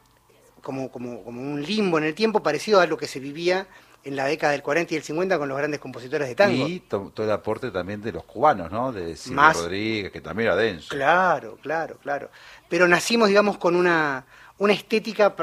como, 0.62 0.90
como, 0.90 1.22
como 1.24 1.40
un 1.40 1.62
limbo 1.62 1.98
en 1.98 2.04
el 2.04 2.14
tiempo, 2.14 2.42
parecido 2.42 2.80
a 2.80 2.86
lo 2.86 2.96
que 2.96 3.06
se 3.06 3.20
vivía 3.20 3.66
en 4.04 4.16
la 4.16 4.26
década 4.26 4.52
del 4.52 4.62
40 4.62 4.92
y 4.92 4.96
el 4.98 5.02
50 5.02 5.38
con 5.38 5.48
los 5.48 5.56
grandes 5.56 5.80
compositores 5.80 6.28
de 6.28 6.34
tango. 6.34 6.68
Y 6.68 6.80
to- 6.80 7.10
todo 7.14 7.24
el 7.26 7.32
aporte 7.32 7.70
también 7.70 8.02
de 8.02 8.12
los 8.12 8.24
cubanos, 8.24 8.70
¿no? 8.70 8.92
De 8.92 9.16
Silvio 9.16 9.36
Más- 9.36 9.56
Rodríguez, 9.56 10.12
que 10.12 10.20
también 10.20 10.48
era 10.48 10.56
denso. 10.56 10.88
Claro, 10.90 11.58
claro, 11.62 11.96
claro. 12.02 12.30
Pero 12.68 12.86
nacimos, 12.86 13.28
digamos, 13.28 13.56
con 13.58 13.74
una, 13.76 14.26
una 14.58 14.72
estética. 14.74 15.34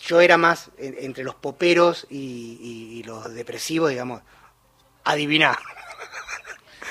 Yo 0.00 0.20
era 0.20 0.38
más 0.38 0.70
en- 0.78 0.96
entre 0.98 1.24
los 1.24 1.34
poperos 1.34 2.06
y, 2.08 2.16
y- 2.60 2.98
y 2.98 3.02
los 3.02 3.32
depresivos, 3.34 3.90
digamos. 3.90 4.22
Adiviná. 5.04 5.58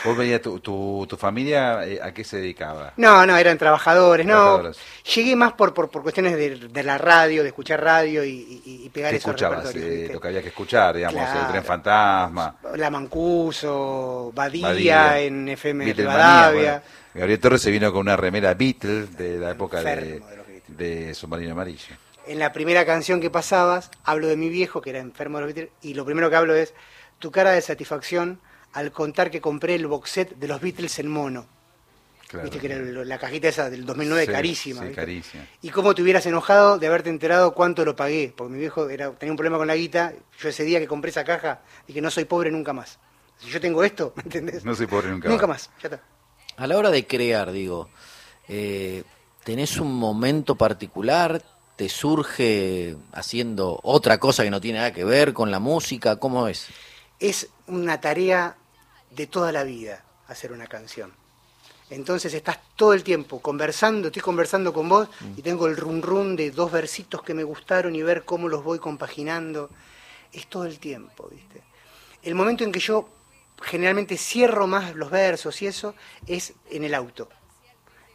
Vos 0.05 0.41
tu, 0.41 0.59
tu, 0.59 1.05
tu 1.09 1.17
familia, 1.17 1.85
eh, 1.85 1.99
¿a 2.01 2.13
qué 2.13 2.23
se 2.23 2.37
dedicaba? 2.37 2.93
No, 2.97 3.25
no, 3.25 3.35
eran 3.37 3.57
trabajadores, 3.57 4.25
no. 4.25 4.71
Llegué 5.15 5.35
más 5.35 5.53
por, 5.53 5.73
por, 5.73 5.89
por 5.89 6.03
cuestiones 6.03 6.35
de, 6.37 6.55
de 6.69 6.83
la 6.83 6.97
radio, 6.97 7.41
de 7.41 7.49
escuchar 7.49 7.83
radio 7.83 8.23
y, 8.23 8.61
y- 8.65 8.85
y 8.85 8.89
pegar 8.89 9.11
¿Qué 9.11 9.17
esos 9.17 9.29
escuchabas? 9.29 9.73
Eh, 9.75 10.09
lo 10.13 10.19
que 10.21 10.27
había 10.27 10.41
que 10.41 10.49
escuchar, 10.49 10.95
digamos, 10.95 11.21
el 11.21 11.47
tren 11.47 11.63
fantasma. 11.63 12.55
La 12.75 12.89
Mancuso, 12.89 14.31
Badía, 14.33 14.67
Badía, 14.67 15.19
en 15.19 15.49
FM 15.49 15.93
Rivadavia. 15.93 16.51
bueno. 16.71 16.81
Gabriel 17.13 17.39
Torres 17.39 17.61
se 17.61 17.71
vino 17.71 17.91
con 17.91 18.01
una 18.01 18.17
remera 18.17 18.53
Beatle 18.53 19.05
de 19.07 19.37
la 19.39 19.51
época 19.51 19.81
de, 19.81 19.91
Enfermo 19.91 20.27
de 20.27 20.35
Beatles. 20.35 20.77
de 20.77 21.13
Submarino 21.13 21.51
Amarillo. 21.53 21.95
en 22.27 22.39
la 22.39 22.51
primera 22.51 22.85
canción 22.85 23.21
que 23.21 23.29
pasabas, 23.29 23.89
hablo 24.03 24.27
de 24.27 24.35
mi 24.35 24.49
viejo, 24.49 24.81
que 24.81 24.89
era 24.89 24.99
enfermo 24.99 25.37
de 25.39 25.45
los 25.45 25.53
Beatles, 25.53 25.73
y 25.81 25.93
lo 25.93 26.03
primero 26.05 26.29
que 26.29 26.35
hablo 26.35 26.53
es 26.55 26.73
tu 27.19 27.31
cara 27.31 27.51
de 27.51 27.61
satisfacción 27.61 28.39
al 28.75 28.91
contar 28.91 29.31
que 29.31 29.41
compré 29.41 29.75
el 29.75 29.87
box 29.87 30.09
set 30.09 30.35
de 30.35 30.47
los 30.47 30.61
Beatles 30.61 30.99
en 30.99 31.07
mono. 31.07 31.47
Viste 32.43 32.59
que 32.59 32.67
era 32.67 32.77
la 33.05 33.17
cajita 33.17 33.47
esa 33.47 33.69
del 33.69 33.85
2009 33.85 34.27
carísima. 34.27 34.83
Y 35.61 35.69
cómo 35.69 35.95
te 35.95 36.01
hubieras 36.01 36.25
enojado 36.25 36.77
de 36.77 36.87
haberte 36.87 37.09
enterado 37.09 37.53
cuánto 37.53 37.85
lo 37.85 37.95
pagué. 37.95 38.33
Porque 38.35 38.51
mi 38.51 38.59
viejo 38.59 38.89
era, 38.89 39.11
tenía 39.11 39.31
un 39.31 39.37
problema 39.37 39.57
con 39.57 39.67
la 39.67 39.75
guita. 39.75 40.13
Yo 40.39 40.49
ese 40.49 40.65
día 40.65 40.79
que 40.79 40.87
compré 40.87 41.11
esa 41.11 41.23
caja 41.23 41.61
dije, 41.87 42.01
no 42.01 42.11
soy 42.11 42.25
pobre 42.25 42.51
nunca 42.51 42.73
más. 42.73 42.99
Si 43.37 43.49
yo 43.49 43.61
tengo 43.61 43.83
esto, 43.83 44.11
¿me 44.17 44.23
entendés? 44.23 44.65
No 44.65 44.75
soy 44.75 44.87
pobre 44.87 45.09
nunca, 45.09 45.29
nunca 45.29 45.47
más. 45.47 45.69
Ya 45.81 45.87
está. 45.87 46.03
A 46.57 46.67
la 46.67 46.77
hora 46.77 46.91
de 46.91 47.07
crear, 47.07 47.53
digo, 47.53 47.89
eh, 48.49 49.03
¿tenés 49.45 49.77
un 49.77 49.93
momento 49.93 50.55
particular? 50.55 51.41
¿Te 51.77 51.87
surge 51.87 52.97
haciendo 53.13 53.79
otra 53.83 54.19
cosa 54.19 54.43
que 54.43 54.49
no 54.49 54.59
tiene 54.59 54.79
nada 54.79 54.91
que 54.91 55.05
ver 55.05 55.33
con 55.33 55.51
la 55.51 55.59
música? 55.59 56.17
¿Cómo 56.17 56.49
es? 56.49 56.67
Es 57.19 57.49
una 57.67 58.01
tarea 58.01 58.57
de 59.15 59.27
toda 59.27 59.51
la 59.51 59.63
vida 59.63 60.03
hacer 60.27 60.51
una 60.51 60.67
canción. 60.67 61.11
Entonces 61.89 62.33
estás 62.33 62.59
todo 62.75 62.93
el 62.93 63.03
tiempo 63.03 63.39
conversando, 63.39 64.07
estoy 64.07 64.21
conversando 64.21 64.73
con 64.73 64.89
vos 64.89 65.07
y 65.37 65.41
tengo 65.41 65.67
el 65.67 65.77
run 65.77 66.01
run 66.01 66.35
de 66.35 66.49
dos 66.49 66.71
versitos 66.71 67.21
que 67.21 67.35
me 67.35 67.43
gustaron 67.43 67.95
y 67.95 68.01
ver 68.01 68.25
cómo 68.25 68.49
los 68.49 68.63
voy 68.63 68.79
compaginando. 68.79 69.69
Es 70.33 70.47
todo 70.47 70.65
el 70.65 70.79
tiempo, 70.79 71.29
¿viste? 71.31 71.61
El 72.23 72.33
momento 72.33 72.63
en 72.63 72.71
que 72.71 72.79
yo 72.79 73.07
generalmente 73.61 74.17
cierro 74.17 74.65
más 74.65 74.95
los 74.95 75.11
versos 75.11 75.61
y 75.61 75.67
eso 75.67 75.93
es 76.25 76.53
en 76.71 76.83
el 76.83 76.95
auto, 76.95 77.29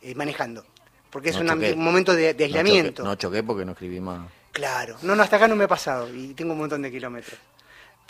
eh, 0.02 0.14
manejando. 0.16 0.64
Porque 1.11 1.30
es 1.30 1.37
un 1.37 1.47
momento 1.78 2.14
de, 2.14 2.28
aislamiento. 2.38 3.04
No 3.04 3.14
choqué, 3.14 3.42
porque 3.42 3.64
no 3.64 3.73
escribí 3.73 4.00
más. 4.00 4.28
Claro, 4.52 4.97
no, 5.02 5.14
no, 5.14 5.23
hasta 5.23 5.37
acá 5.37 5.47
no 5.47 5.54
me 5.54 5.64
ha 5.64 5.69
pasado 5.69 6.12
y 6.12 6.35
tengo 6.35 6.52
un 6.52 6.59
montón 6.59 6.83
de 6.83 6.90
kilómetros. 6.90 7.38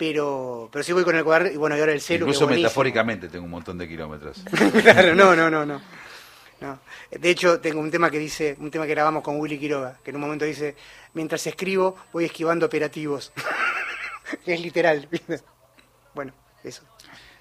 Pero, 0.01 0.71
pero 0.73 0.83
sí 0.83 0.95
voy 0.95 1.05
con 1.05 1.15
el 1.15 1.23
cuaderno 1.23 1.53
y 1.53 1.59
bueno, 1.59 1.77
y 1.77 1.81
ahora 1.81 1.93
el 1.93 2.01
celu. 2.01 2.25
Incluso 2.25 2.49
metafóricamente 2.49 3.29
tengo 3.29 3.45
un 3.45 3.51
montón 3.51 3.77
de 3.77 3.87
kilómetros. 3.87 4.43
claro, 4.83 5.15
no, 5.15 5.37
no, 5.37 5.51
no, 5.51 5.67
no, 5.67 6.81
De 7.11 7.29
hecho, 7.29 7.61
tengo 7.61 7.81
un 7.81 7.91
tema 7.91 8.11
que 8.11 8.19
dice, 8.19 8.57
un 8.61 8.71
tema 8.71 8.87
que 8.87 8.93
grabamos 8.93 9.23
con 9.23 9.39
Willy 9.39 9.59
Quiroga, 9.59 9.99
que 10.03 10.09
en 10.09 10.17
un 10.17 10.23
momento 10.23 10.47
dice, 10.47 10.75
mientras 11.13 11.47
escribo 11.47 11.97
voy 12.15 12.25
esquivando 12.25 12.65
operativos. 12.65 13.31
es 14.47 14.61
literal. 14.63 15.07
bueno, 16.15 16.33
eso. 16.65 16.83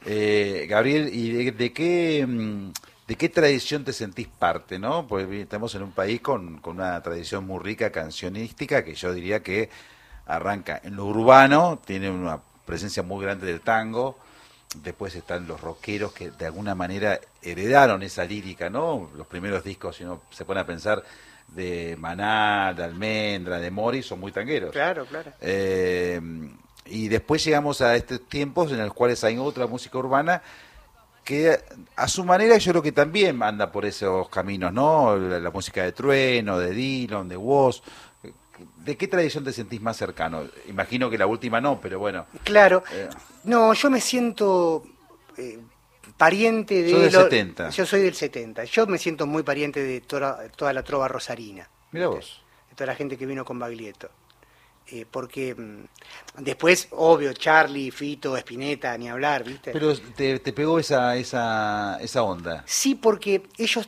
Eh, 0.06 0.68
Gabriel, 0.70 1.10
¿y 1.14 1.52
de, 1.52 1.72
qué 1.72 2.26
mm, 2.28 2.72
de 3.08 3.16
qué 3.16 3.30
tradición 3.30 3.86
te 3.86 3.94
sentís 3.94 4.28
parte, 4.28 4.78
no? 4.78 5.08
Porque 5.08 5.44
estamos 5.44 5.74
en 5.76 5.84
un 5.84 5.94
país 5.94 6.20
con, 6.20 6.60
una 6.66 7.02
tradición 7.02 7.48
muy 7.48 7.64
rica 7.64 7.90
cancionística 7.90 8.84
que 8.84 8.96
yo 8.96 9.14
diría 9.14 9.42
que 9.42 9.70
arranca 10.26 10.82
en 10.84 10.98
lo 10.98 11.06
urbano, 11.06 11.80
tiene 11.86 12.10
una 12.10 12.42
presencia 12.70 13.02
muy 13.02 13.26
grande 13.26 13.48
del 13.48 13.62
tango, 13.62 14.16
después 14.76 15.16
están 15.16 15.48
los 15.48 15.60
rockeros 15.60 16.14
que 16.14 16.30
de 16.30 16.46
alguna 16.46 16.76
manera 16.76 17.20
heredaron 17.42 18.04
esa 18.04 18.24
lírica, 18.26 18.70
¿no? 18.70 19.10
Los 19.18 19.26
primeros 19.26 19.64
discos, 19.64 19.96
si 19.96 20.04
uno 20.04 20.22
se 20.30 20.46
pone 20.46 20.60
a 20.60 20.66
pensar, 20.66 21.04
de 21.48 21.98
Maná, 21.98 22.76
de 22.76 22.84
Almendra, 22.84 23.58
de 23.60 23.72
Mori, 23.72 24.04
son 24.04 24.20
muy 24.20 24.32
tangueros. 24.32 24.72
Claro, 24.72 25.08
claro. 25.08 25.32
Eh, 25.42 26.22
y 26.86 27.08
después 27.08 27.44
llegamos 27.44 27.82
a 27.82 27.96
estos 27.96 28.22
tiempos 28.30 28.72
en 28.72 28.78
los 28.78 28.94
cuales 28.94 29.24
hay 29.24 29.40
otra 29.40 29.66
música 29.66 29.98
urbana 29.98 30.44
que 31.24 31.60
a 31.96 32.08
su 32.08 32.24
manera 32.24 32.58
yo 32.58 32.72
creo 32.72 32.82
que 32.84 32.92
también 32.92 33.42
anda 33.44 33.72
por 33.72 33.86
esos 33.86 34.30
caminos, 34.30 34.74
¿no? 34.74 35.16
La, 35.16 35.52
música 35.52 35.84
de 35.84 35.92
Trueno, 35.92 36.58
de 36.58 36.72
Dylan, 36.72 37.30
de 37.30 37.38
Woz. 37.38 37.82
¿De 38.78 38.98
qué 38.98 39.08
tradición 39.08 39.44
te 39.44 39.54
sentís 39.54 39.82
más 39.82 39.98
cercano? 39.98 40.44
Imagino 40.68 41.10
que 41.10 41.18
la 41.18 41.28
última 41.28 41.62
no, 41.62 41.80
pero 41.80 42.00
bueno. 42.00 42.26
Claro. 42.44 42.84
Eh. 42.92 43.10
No, 43.44 43.74
yo 43.74 43.90
me 43.90 44.02
siento 44.02 44.84
eh, 45.38 45.60
pariente 46.18 46.84
de... 46.84 46.92
Yo 46.92 47.00
del 47.00 47.12
70. 47.12 47.70
Yo 47.70 47.86
soy 47.86 48.02
del 48.02 48.16
70. 48.16 48.64
Yo 48.66 48.88
me 48.88 48.98
siento 48.98 49.26
muy 49.26 49.44
pariente 49.44 49.82
de 49.82 50.02
toda, 50.02 50.48
toda 50.50 50.74
la 50.74 50.84
trova 50.84 51.08
rosarina. 51.08 51.70
Mira 51.92 52.08
vos. 52.08 52.44
De 52.70 52.76
toda 52.76 52.88
la 52.88 52.96
gente 52.96 53.18
que 53.18 53.26
vino 53.26 53.46
con 53.46 53.60
Baglietto. 53.60 54.10
Eh, 54.92 55.06
porque 55.10 55.54
mm, 55.54 56.44
después, 56.44 56.88
obvio, 56.92 57.32
Charlie, 57.34 57.92
Fito, 57.92 58.36
Espineta, 58.36 58.98
ni 58.98 59.08
hablar, 59.08 59.44
¿viste? 59.44 59.72
Pero 59.72 59.96
te, 59.96 60.40
pegó 60.40 60.80
esa, 60.80 61.16
esa, 61.16 62.00
esa 62.02 62.24
onda. 62.24 62.64
Sí, 62.66 62.96
porque 62.96 63.44
ellos 63.58 63.88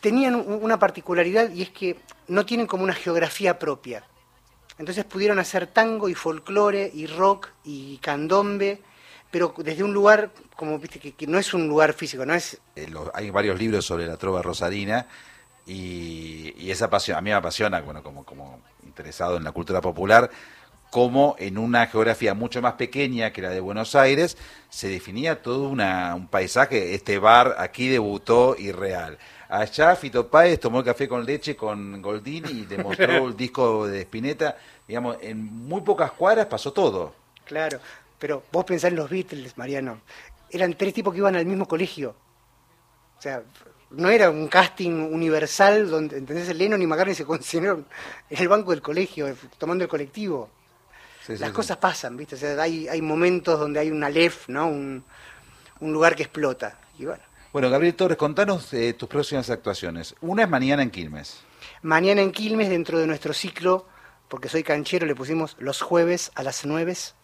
tenían 0.00 0.34
una 0.34 0.78
particularidad 0.78 1.50
y 1.50 1.62
es 1.62 1.70
que 1.70 1.96
no 2.28 2.46
tienen 2.46 2.66
como 2.66 2.84
una 2.84 2.94
geografía 2.94 3.58
propia. 3.58 4.04
Entonces 4.78 5.04
pudieron 5.04 5.38
hacer 5.38 5.66
tango 5.66 6.08
y 6.08 6.14
folclore 6.14 6.90
y 6.92 7.06
rock 7.06 7.48
y 7.64 7.98
candombe, 7.98 8.80
pero 9.30 9.54
desde 9.58 9.84
un 9.84 9.92
lugar, 9.92 10.30
como 10.56 10.78
viste, 10.78 10.98
que, 10.98 11.26
no 11.26 11.38
es 11.38 11.54
un 11.54 11.68
lugar 11.68 11.92
físico, 11.92 12.26
no 12.26 12.34
es... 12.34 12.60
Eh, 12.76 12.92
hay 13.14 13.30
varios 13.30 13.58
libros 13.58 13.84
sobre 13.84 14.06
la 14.06 14.16
trova 14.16 14.42
rosarina 14.42 15.06
y, 15.66 16.70
esa 16.70 16.90
pasión, 16.90 17.18
a 17.18 17.20
mí 17.20 17.30
me 17.30 17.34
apasiona, 17.34 17.80
bueno, 17.80 18.02
como, 18.02 18.24
como 18.24 18.60
interesado 18.84 19.36
en 19.36 19.44
la 19.44 19.52
cultura 19.52 19.80
popular, 19.80 20.30
como 20.90 21.34
en 21.38 21.58
una 21.58 21.86
geografía 21.88 22.34
mucho 22.34 22.62
más 22.62 22.74
pequeña 22.74 23.32
que 23.32 23.42
la 23.42 23.50
de 23.50 23.60
Buenos 23.60 23.96
Aires 23.96 24.36
se 24.70 24.88
definía 24.88 25.42
todo 25.42 25.68
una, 25.68 26.14
un 26.14 26.28
paisaje. 26.28 26.94
Este 26.94 27.18
bar 27.18 27.56
aquí 27.58 27.88
debutó 27.88 28.54
irreal. 28.56 29.18
Allá 29.54 29.94
Fito 29.94 30.26
Páez 30.26 30.58
tomó 30.58 30.80
el 30.80 30.84
café 30.84 31.06
con 31.06 31.24
leche 31.24 31.54
con 31.54 32.02
Goldini 32.02 32.50
y 32.50 32.66
demostró 32.66 33.06
el 33.28 33.36
disco 33.36 33.86
de 33.86 34.00
Spinetta. 34.00 34.56
Digamos, 34.88 35.16
en 35.20 35.44
muy 35.44 35.80
pocas 35.82 36.10
cuadras 36.10 36.46
pasó 36.46 36.72
todo. 36.72 37.14
Claro, 37.44 37.78
pero 38.18 38.42
vos 38.50 38.64
pensás 38.64 38.90
en 38.90 38.96
los 38.96 39.08
Beatles, 39.08 39.56
Mariano. 39.56 40.00
Eran 40.50 40.74
tres 40.74 40.92
tipos 40.92 41.12
que 41.12 41.18
iban 41.18 41.36
al 41.36 41.46
mismo 41.46 41.68
colegio. 41.68 42.16
O 43.16 43.22
sea, 43.22 43.44
no 43.90 44.10
era 44.10 44.28
un 44.28 44.48
casting 44.48 44.90
universal 44.90 45.88
donde, 45.88 46.18
¿entendés? 46.18 46.52
Lennon 46.56 46.82
y 46.82 46.86
McCartney 46.88 47.14
se 47.14 47.24
conocieron 47.24 47.86
en 48.30 48.42
el 48.42 48.48
banco 48.48 48.72
del 48.72 48.82
colegio, 48.82 49.36
tomando 49.56 49.84
el 49.84 49.88
colectivo. 49.88 50.50
Las 51.28 51.52
cosas 51.52 51.76
pasan, 51.76 52.16
¿viste? 52.16 52.34
O 52.34 52.38
sea, 52.38 52.60
hay, 52.60 52.88
hay 52.88 53.00
momentos 53.00 53.60
donde 53.60 53.78
hay 53.78 53.92
un 53.92 54.02
Aleph, 54.02 54.48
¿no? 54.48 54.66
Un, 54.66 55.04
un 55.78 55.92
lugar 55.92 56.16
que 56.16 56.24
explota. 56.24 56.76
Y 56.98 57.04
bueno. 57.04 57.22
Bueno, 57.54 57.70
Gabriel 57.70 57.94
Torres, 57.94 58.18
contanos 58.18 58.70
tus 58.98 59.08
próximas 59.08 59.48
actuaciones. 59.48 60.16
Una 60.20 60.42
es 60.42 60.48
mañana 60.50 60.82
en 60.82 60.90
Quilmes. 60.90 61.38
Mañana 61.82 62.20
en 62.20 62.32
Quilmes, 62.32 62.68
dentro 62.68 62.98
de 62.98 63.06
nuestro 63.06 63.32
ciclo, 63.32 63.86
porque 64.28 64.48
soy 64.48 64.64
canchero, 64.64 65.06
le 65.06 65.14
pusimos 65.14 65.54
los 65.60 65.80
jueves 65.80 66.32
a 66.34 66.42
las 66.42 66.66
nueves 66.66 67.14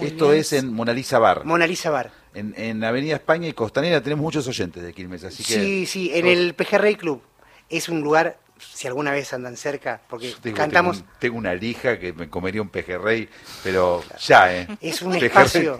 esto 0.00 0.32
es 0.32 0.52
en 0.52 0.72
Mona 0.72 0.92
Lisa 0.92 1.18
Bar. 1.18 1.44
Mona 1.44 1.66
Lisa 1.66 1.90
Bar. 1.90 2.12
En, 2.34 2.54
en 2.56 2.82
Avenida 2.82 3.16
España 3.16 3.46
y 3.46 3.52
Costanera 3.52 4.02
tenemos 4.02 4.22
muchos 4.22 4.48
oyentes 4.48 4.82
de 4.82 4.92
Quilmes, 4.94 5.22
así 5.24 5.44
que... 5.44 5.52
Sí, 5.52 5.86
sí, 5.86 6.10
en 6.14 6.26
el 6.26 6.54
Pejerrey 6.54 6.94
Club. 6.94 7.22
Es 7.68 7.88
un 7.88 8.00
lugar, 8.00 8.38
si 8.74 8.86
alguna 8.86 9.10
vez 9.10 9.32
andan 9.32 9.56
cerca, 9.56 10.00
porque 10.08 10.34
cantamos... 10.54 11.04
Tengo, 11.18 11.36
una 11.36 11.54
lija 11.54 11.98
que 11.98 12.12
me 12.12 12.28
comería 12.28 12.62
un 12.62 12.68
pejerrey, 12.68 13.28
pero 13.62 14.02
ya, 14.18 14.54
¿eh? 14.54 14.68
Es 14.80 15.02
un 15.02 15.14
espacio... 15.14 15.78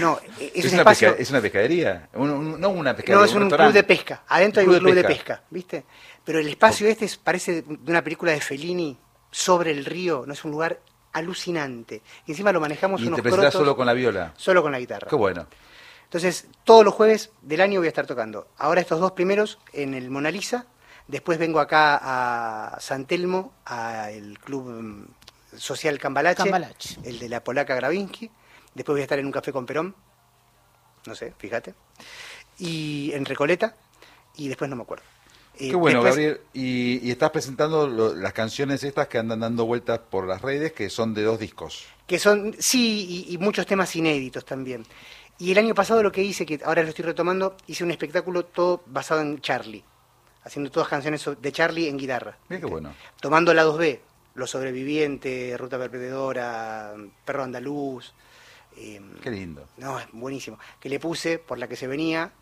No, 0.00 0.18
es, 0.40 0.64
un 0.64 0.72
una 0.72 0.82
espacio... 0.82 1.16
¿Es 1.16 1.30
una 1.30 1.40
pescadería? 1.40 2.08
no 2.14 2.24
una 2.70 2.94
pescadería, 2.94 3.16
No, 3.16 3.24
es 3.24 3.34
un, 3.34 3.50
club 3.50 3.72
de 3.72 3.82
pesca. 3.82 4.22
Adentro 4.28 4.62
hay 4.62 4.68
un 4.68 4.78
club 4.78 4.94
de 4.94 5.04
pesca. 5.04 5.42
¿viste? 5.50 5.84
Pero 6.24 6.38
el 6.38 6.48
espacio 6.48 6.86
este 6.88 7.08
parece 7.22 7.62
de 7.62 7.90
una 7.90 8.02
película 8.02 8.32
de 8.32 8.40
Fellini 8.40 8.96
sobre 9.30 9.70
el 9.70 9.84
río, 9.84 10.24
no 10.26 10.32
es 10.32 10.44
un 10.44 10.50
lugar 10.50 10.78
alucinante. 11.12 12.02
Y 12.26 12.32
encima 12.32 12.52
lo 12.52 12.60
manejamos 12.60 13.00
¿Y 13.00 13.10
te 13.10 13.22
presentás 13.22 13.52
solo 13.52 13.76
con 13.76 13.86
la 13.86 13.92
viola? 13.92 14.32
Solo 14.36 14.62
con 14.62 14.72
la 14.72 14.78
guitarra. 14.78 15.08
Qué 15.08 15.16
bueno. 15.16 15.46
Entonces, 16.04 16.46
todos 16.64 16.84
los 16.84 16.92
jueves 16.92 17.30
del 17.40 17.62
año 17.62 17.80
voy 17.80 17.86
a 17.86 17.88
estar 17.88 18.06
tocando. 18.06 18.48
Ahora 18.58 18.82
estos 18.82 19.00
dos 19.00 19.12
primeros 19.12 19.58
en 19.72 19.94
el 19.94 20.10
Mona 20.10 20.30
Lisa. 20.30 20.66
Después 21.12 21.38
vengo 21.38 21.60
acá 21.60 22.00
a 22.00 22.80
San 22.80 23.04
Telmo, 23.04 23.52
al 23.66 24.38
Club 24.38 24.70
mm, 24.70 25.06
Social 25.58 25.98
Cambalache, 25.98 26.42
el 27.04 27.18
de 27.18 27.28
la 27.28 27.44
polaca 27.44 27.74
Gravinsky. 27.74 28.30
Después 28.74 28.94
voy 28.94 29.00
a 29.00 29.04
estar 29.04 29.18
en 29.18 29.26
un 29.26 29.32
café 29.32 29.52
con 29.52 29.66
Perón. 29.66 29.94
No 31.04 31.14
sé, 31.14 31.34
fíjate. 31.36 31.74
Y 32.58 33.12
en 33.12 33.26
Recoleta. 33.26 33.76
Y 34.36 34.48
después 34.48 34.70
no 34.70 34.76
me 34.76 34.84
acuerdo. 34.84 35.04
Qué 35.58 35.74
bueno, 35.74 36.02
Gabriel. 36.02 36.40
Y, 36.54 37.10
estás 37.10 37.30
presentando 37.30 37.86
las 38.14 38.32
canciones 38.32 38.82
estas 38.82 39.08
que 39.08 39.18
andan 39.18 39.40
dando 39.40 39.66
vueltas 39.66 39.98
por 39.98 40.26
las 40.26 40.40
redes, 40.40 40.72
que 40.72 40.88
son 40.88 41.12
de 41.12 41.24
dos 41.24 41.38
discos. 41.38 41.84
Que 42.06 42.18
son, 42.18 42.56
sí, 42.58 43.26
y, 43.28 43.36
muchos 43.36 43.66
temas 43.66 43.94
inéditos 43.96 44.46
también. 44.46 44.86
Y 45.38 45.52
el 45.52 45.58
año 45.58 45.74
pasado 45.74 46.02
lo 46.02 46.10
que 46.10 46.22
hice, 46.22 46.46
que 46.46 46.58
ahora 46.64 46.82
lo 46.82 46.88
estoy 46.88 47.04
retomando, 47.04 47.54
hice 47.66 47.84
un 47.84 47.90
espectáculo 47.90 48.46
todo 48.46 48.82
basado 48.86 49.20
en 49.20 49.42
Charlie. 49.42 49.84
Haciendo 50.44 50.70
todas 50.70 50.88
canciones 50.88 51.24
de 51.40 51.52
Charlie 51.52 51.88
en 51.88 51.96
guitarra. 51.96 52.36
Mira 52.48 52.60
qué 52.60 52.66
bueno. 52.66 52.94
Tomando 53.20 53.54
la 53.54 53.64
2B, 53.64 54.00
Los 54.34 54.50
Sobrevivientes, 54.50 55.58
Ruta 55.58 55.78
Perpetedora, 55.78 56.94
Perro 57.24 57.44
Andaluz. 57.44 58.12
Em, 58.76 59.14
qué 59.20 59.30
lindo. 59.30 59.68
No, 59.76 60.00
es 60.00 60.06
buenísimo. 60.12 60.58
Que 60.80 60.88
le 60.88 60.98
puse, 60.98 61.38
por 61.38 61.58
la 61.58 61.68
que 61.68 61.76
se 61.76 61.86
venía, 61.86 62.32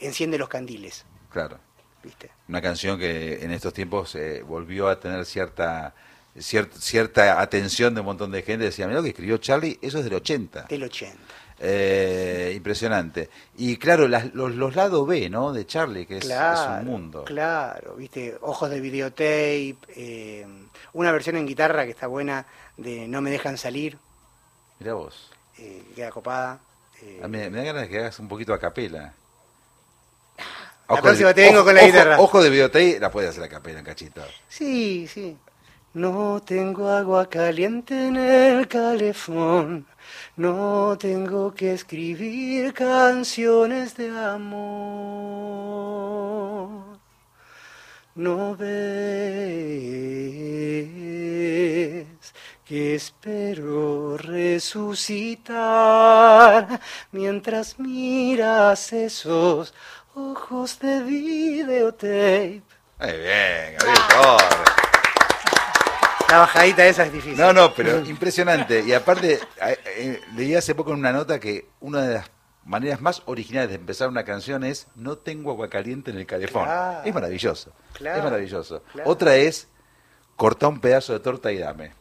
Enciende 0.00 0.38
los 0.38 0.48
candiles. 0.48 1.04
Claro. 1.30 1.58
¿viste? 2.02 2.30
Una 2.48 2.60
canción 2.62 2.98
que 2.98 3.44
en 3.44 3.50
estos 3.50 3.72
tiempos 3.72 4.14
eh, 4.14 4.42
volvió 4.42 4.88
a 4.88 5.00
tener 5.00 5.24
cierta, 5.26 5.94
cierta 6.38 7.40
atención 7.40 7.94
de 7.94 8.00
un 8.00 8.06
montón 8.06 8.30
de 8.30 8.42
gente. 8.42 8.64
Decía, 8.66 8.86
mira 8.86 8.98
lo 8.98 9.02
que 9.02 9.10
escribió 9.10 9.38
Charlie, 9.38 9.78
eso 9.82 9.98
es 9.98 10.04
del 10.04 10.14
80. 10.14 10.62
Del 10.64 10.84
80. 10.84 11.16
Eh, 11.60 12.52
impresionante. 12.54 13.30
Y 13.56 13.76
claro, 13.78 14.06
los, 14.06 14.76
lados 14.76 15.06
B, 15.06 15.28
¿no? 15.28 15.52
De 15.52 15.66
Charlie, 15.66 16.06
que 16.06 16.18
es, 16.18 16.26
un 16.26 16.84
mundo. 16.84 17.24
Claro, 17.24 17.96
viste, 17.96 18.36
ojos 18.42 18.70
de 18.70 18.80
videotape, 18.80 19.76
eh, 19.96 20.46
una 20.92 21.10
versión 21.10 21.36
en 21.36 21.46
guitarra 21.46 21.84
que 21.84 21.90
está 21.90 22.06
buena 22.06 22.46
de 22.76 23.08
No 23.08 23.20
me 23.20 23.30
dejan 23.30 23.58
salir. 23.58 23.98
Mira 24.78 24.94
vos. 24.94 25.30
Eh, 25.58 25.82
queda 25.96 26.10
copada. 26.10 26.60
A 27.22 27.28
mí, 27.28 27.38
me 27.38 27.50
da 27.50 27.64
ganas 27.64 27.82
de 27.82 27.88
que 27.88 27.98
hagas 27.98 28.18
un 28.18 28.28
poquito 28.28 28.52
a 28.52 28.58
capela. 28.58 29.14
La 30.88 31.02
próxima 31.02 31.34
te 31.34 31.42
vengo 31.42 31.64
con 31.64 31.74
la 31.74 31.84
guitarra. 31.84 32.18
Ojo 32.18 32.42
de 32.42 32.50
videotape, 32.50 32.98
la 32.98 33.10
puedes 33.10 33.30
hacer 33.30 33.44
a 33.44 33.48
capela 33.48 33.80
en 33.80 33.84
cachito. 33.84 34.22
Sí, 34.48 35.06
sí. 35.06 35.36
No 35.94 36.40
tengo 36.44 36.88
agua 36.88 37.28
caliente 37.28 38.08
en 38.08 38.16
el 38.16 38.68
calefón 38.68 39.86
no 40.36 40.96
tengo 40.98 41.52
que 41.54 41.72
escribir 41.72 42.72
canciones 42.74 43.96
de 43.96 44.10
amor. 44.18 45.48
No 48.14 48.56
ves 48.56 48.68
que 52.64 52.94
espero 52.94 54.16
resucitar 54.16 55.48
mientras 57.12 57.78
miras 57.78 58.92
esos 58.92 59.72
ojos 60.14 60.78
de 60.80 61.02
videotape. 61.02 62.62
Muy 63.00 63.12
bien, 63.12 63.76
la 66.28 66.38
bajadita 66.38 66.86
esa 66.86 67.04
es 67.06 67.12
difícil. 67.12 67.38
No, 67.38 67.52
no, 67.52 67.72
pero 67.74 67.98
impresionante. 68.06 68.82
Y 68.86 68.92
aparte, 68.92 69.40
eh, 69.96 70.20
leí 70.36 70.54
hace 70.54 70.74
poco 70.74 70.92
en 70.92 70.98
una 70.98 71.12
nota 71.12 71.40
que 71.40 71.66
una 71.80 72.02
de 72.02 72.14
las 72.14 72.30
maneras 72.64 73.00
más 73.00 73.22
originales 73.24 73.70
de 73.70 73.76
empezar 73.76 74.08
una 74.08 74.24
canción 74.24 74.62
es 74.62 74.88
no 74.94 75.16
tengo 75.16 75.50
agua 75.50 75.70
caliente 75.70 76.10
en 76.10 76.18
el 76.18 76.26
calefón. 76.26 76.68
es 77.04 77.14
maravilloso. 77.14 77.72
es 77.94 78.22
maravilloso. 78.22 78.82
Otra 79.04 79.36
es 79.36 79.68
corta 80.36 80.68
un 80.68 80.80
pedazo 80.80 81.14
de 81.14 81.20
torta 81.20 81.50
y 81.50 81.58
dame. 81.58 81.92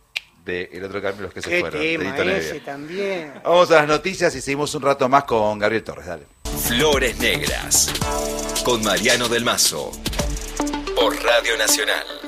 De 0.43 0.69
El 0.71 0.85
otro 0.85 1.01
cambio 1.01 1.23
los 1.23 1.33
que 1.33 1.41
se 1.41 1.59
fueron. 1.59 1.79
Tema 1.79 2.31
ese 2.33 2.59
también. 2.61 3.33
Vamos 3.43 3.69
a 3.71 3.75
las 3.75 3.87
noticias 3.87 4.33
y 4.35 4.41
seguimos 4.41 4.73
un 4.75 4.81
rato 4.81 5.09
más 5.09 5.23
con 5.25 5.57
Gabriel 5.59 5.83
Torres. 5.83 6.05
Dale. 6.05 6.27
Flores 6.67 7.17
Negras. 7.19 7.91
Con 8.63 8.83
Mariano 8.83 9.27
del 9.27 9.43
Mazo. 9.43 9.91
Por 10.95 11.15
Radio 11.21 11.57
Nacional. 11.57 12.26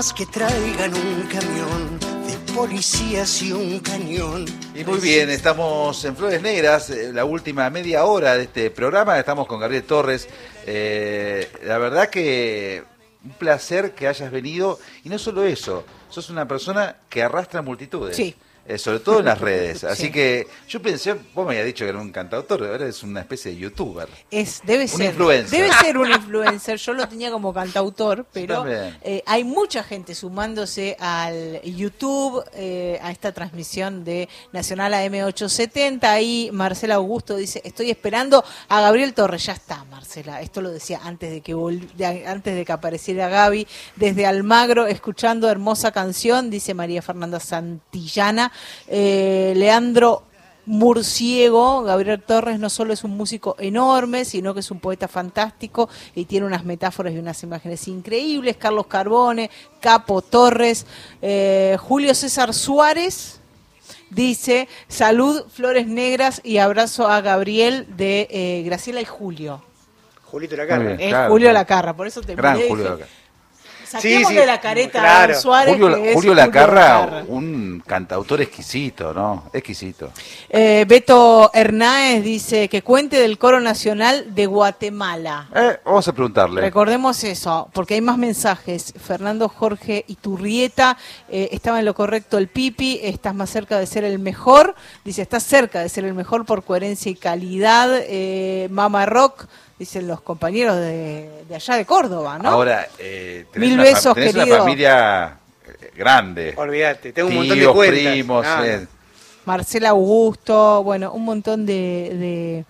Que 0.00 0.24
traigan 0.24 0.94
un 0.94 1.22
camión 1.24 1.98
de 2.26 2.54
policías 2.54 3.42
y 3.42 3.52
un 3.52 3.80
cañón. 3.80 4.46
Y 4.74 4.82
muy 4.82 4.98
bien, 4.98 5.28
estamos 5.28 6.02
en 6.06 6.16
Flores 6.16 6.40
Negras, 6.40 6.88
eh, 6.88 7.12
la 7.12 7.26
última 7.26 7.68
media 7.68 8.06
hora 8.06 8.34
de 8.34 8.44
este 8.44 8.70
programa, 8.70 9.18
estamos 9.18 9.46
con 9.46 9.60
Gabriel 9.60 9.82
Torres. 9.82 10.26
Eh, 10.64 11.52
la 11.64 11.76
verdad 11.76 12.08
que 12.08 12.82
un 13.22 13.32
placer 13.32 13.92
que 13.94 14.08
hayas 14.08 14.30
venido 14.30 14.78
y 15.04 15.10
no 15.10 15.18
solo 15.18 15.44
eso, 15.44 15.84
sos 16.08 16.30
una 16.30 16.48
persona 16.48 16.96
que 17.10 17.22
arrastra 17.22 17.60
multitudes. 17.60 18.16
Sí. 18.16 18.34
Eh, 18.70 18.78
sobre 18.78 19.00
todo 19.00 19.18
en 19.18 19.24
las 19.24 19.40
redes. 19.40 19.82
Así 19.82 20.12
que 20.12 20.46
yo 20.68 20.80
pensé, 20.80 21.14
vos 21.34 21.44
me 21.44 21.52
habías 21.54 21.66
dicho 21.66 21.84
que 21.84 21.88
era 21.88 21.98
un 21.98 22.12
cantautor, 22.12 22.64
ahora 22.64 22.86
es 22.86 23.02
una 23.02 23.20
especie 23.20 23.50
de 23.50 23.56
youtuber. 23.56 24.08
Es, 24.30 24.62
debe 24.64 24.84
un 24.84 24.88
ser. 24.88 25.06
Influencer. 25.06 25.60
Debe 25.60 25.74
ser 25.74 25.98
un 25.98 26.10
influencer. 26.12 26.76
Yo 26.78 26.92
lo 26.92 27.08
tenía 27.08 27.32
como 27.32 27.52
cantautor, 27.52 28.24
pero 28.32 28.64
eh, 28.68 29.24
hay 29.26 29.42
mucha 29.42 29.82
gente 29.82 30.14
sumándose 30.14 30.96
al 31.00 31.60
YouTube, 31.62 32.44
eh, 32.54 33.00
a 33.02 33.10
esta 33.10 33.32
transmisión 33.32 34.04
de 34.04 34.28
Nacional 34.52 34.92
AM870. 34.92 36.04
Ahí 36.04 36.50
Marcela 36.52 36.94
Augusto 36.94 37.34
dice, 37.34 37.60
estoy 37.64 37.90
esperando 37.90 38.44
a 38.68 38.80
Gabriel 38.82 39.14
Torres. 39.14 39.46
Ya 39.46 39.54
está, 39.54 39.82
Marcela. 39.90 40.42
Esto 40.42 40.62
lo 40.62 40.70
decía 40.70 41.00
antes 41.02 41.30
de 41.32 41.40
que 41.40 41.56
antes 42.24 42.54
de 42.54 42.64
que 42.64 42.72
apareciera 42.72 43.28
Gaby. 43.28 43.66
Desde 43.96 44.26
Almagro, 44.26 44.86
escuchando 44.86 45.48
hermosa 45.48 45.90
canción, 45.90 46.50
dice 46.50 46.72
María 46.72 47.02
Fernanda 47.02 47.40
Santillana. 47.40 48.52
Eh, 48.88 49.54
Leandro 49.56 50.24
Murciego, 50.66 51.82
Gabriel 51.82 52.22
Torres 52.22 52.58
no 52.60 52.70
solo 52.70 52.92
es 52.92 53.02
un 53.02 53.16
músico 53.16 53.56
enorme, 53.58 54.24
sino 54.24 54.54
que 54.54 54.60
es 54.60 54.70
un 54.70 54.78
poeta 54.78 55.08
fantástico 55.08 55.88
y 56.14 56.26
tiene 56.26 56.46
unas 56.46 56.64
metáforas 56.64 57.12
y 57.12 57.18
unas 57.18 57.42
imágenes 57.42 57.88
increíbles. 57.88 58.56
Carlos 58.56 58.86
Carbone, 58.86 59.50
Capo 59.80 60.22
Torres, 60.22 60.86
eh, 61.22 61.76
Julio 61.80 62.14
César 62.14 62.54
Suárez 62.54 63.40
dice 64.10 64.68
salud, 64.88 65.44
flores 65.48 65.86
negras 65.86 66.40
y 66.44 66.58
abrazo 66.58 67.08
a 67.08 67.20
Gabriel 67.20 67.86
de 67.96 68.28
eh, 68.30 68.62
Graciela 68.64 69.00
y 69.00 69.04
Julio. 69.04 69.62
Julito 70.24 70.56
Lacarra. 70.56 70.94
Es 70.94 71.28
Julio 71.28 71.52
Lacarra, 71.52 71.96
por 71.96 72.06
eso 72.06 72.20
te 72.20 72.36
Gran 72.36 72.60
Julio 72.68 72.84
Lacarra. 72.84 73.06
Saquemos 73.90 74.28
sí, 74.28 74.36
de 74.36 74.46
la 74.46 74.60
careta 74.60 75.34
Suárez. 75.34 75.76
Julio, 76.14 76.32
Lacarra, 76.32 77.24
un 77.26 77.82
cantautor 77.84 78.40
exquisito, 78.40 79.12
¿no? 79.12 79.50
Exquisito. 79.52 80.12
Eh, 80.48 80.84
Beto 80.86 81.50
Hernáez 81.52 82.22
dice 82.22 82.68
que 82.68 82.82
cuente 82.82 83.18
del 83.18 83.36
coro 83.36 83.58
nacional 83.58 84.32
de 84.32 84.46
Guatemala. 84.46 85.48
Eh, 85.52 85.80
vamos 85.84 86.06
a 86.06 86.12
preguntarle. 86.12 86.60
Recordemos 86.60 87.24
eso, 87.24 87.68
porque 87.72 87.94
hay 87.94 88.00
más 88.00 88.16
mensajes. 88.16 88.94
Fernando 88.96 89.48
Jorge 89.48 90.04
Iturrieta, 90.06 90.96
eh, 91.28 91.48
estaba 91.50 91.80
en 91.80 91.84
lo 91.84 91.94
correcto 91.94 92.38
el 92.38 92.46
Pipi, 92.46 93.00
estás 93.02 93.34
más 93.34 93.50
cerca 93.50 93.76
de 93.80 93.86
ser 93.86 94.04
el 94.04 94.20
mejor. 94.20 94.76
Dice, 95.04 95.22
estás 95.22 95.42
cerca 95.42 95.80
de 95.80 95.88
ser 95.88 96.04
el 96.04 96.14
mejor 96.14 96.46
por 96.46 96.62
coherencia 96.62 97.10
y 97.10 97.16
calidad. 97.16 97.90
Eh, 98.02 98.68
Mama 98.70 99.04
Rock 99.06 99.48
dicen 99.80 100.06
los 100.06 100.20
compañeros 100.20 100.76
de, 100.76 101.46
allá 101.54 101.76
de 101.76 101.86
Córdoba, 101.86 102.38
¿no? 102.38 102.50
Ahora, 102.50 102.86
eh, 102.98 103.46
Mil 103.54 103.78
besos, 103.78 104.14
tenés 104.14 104.34
una 104.34 104.58
familia 104.58 105.38
eh, 105.66 105.90
grande. 105.96 106.52
Olvídate, 106.54 107.14
tengo 107.14 107.30
un 107.30 107.36
montón 107.36 107.58
de 107.58 107.66
cuentas. 107.66 108.12
primos. 108.12 108.46
Eh. 108.62 108.86
Marcela 109.46 109.88
Augusto, 109.88 110.82
bueno, 110.84 111.12
un 111.14 111.24
montón 111.24 111.64
de, 111.64 112.62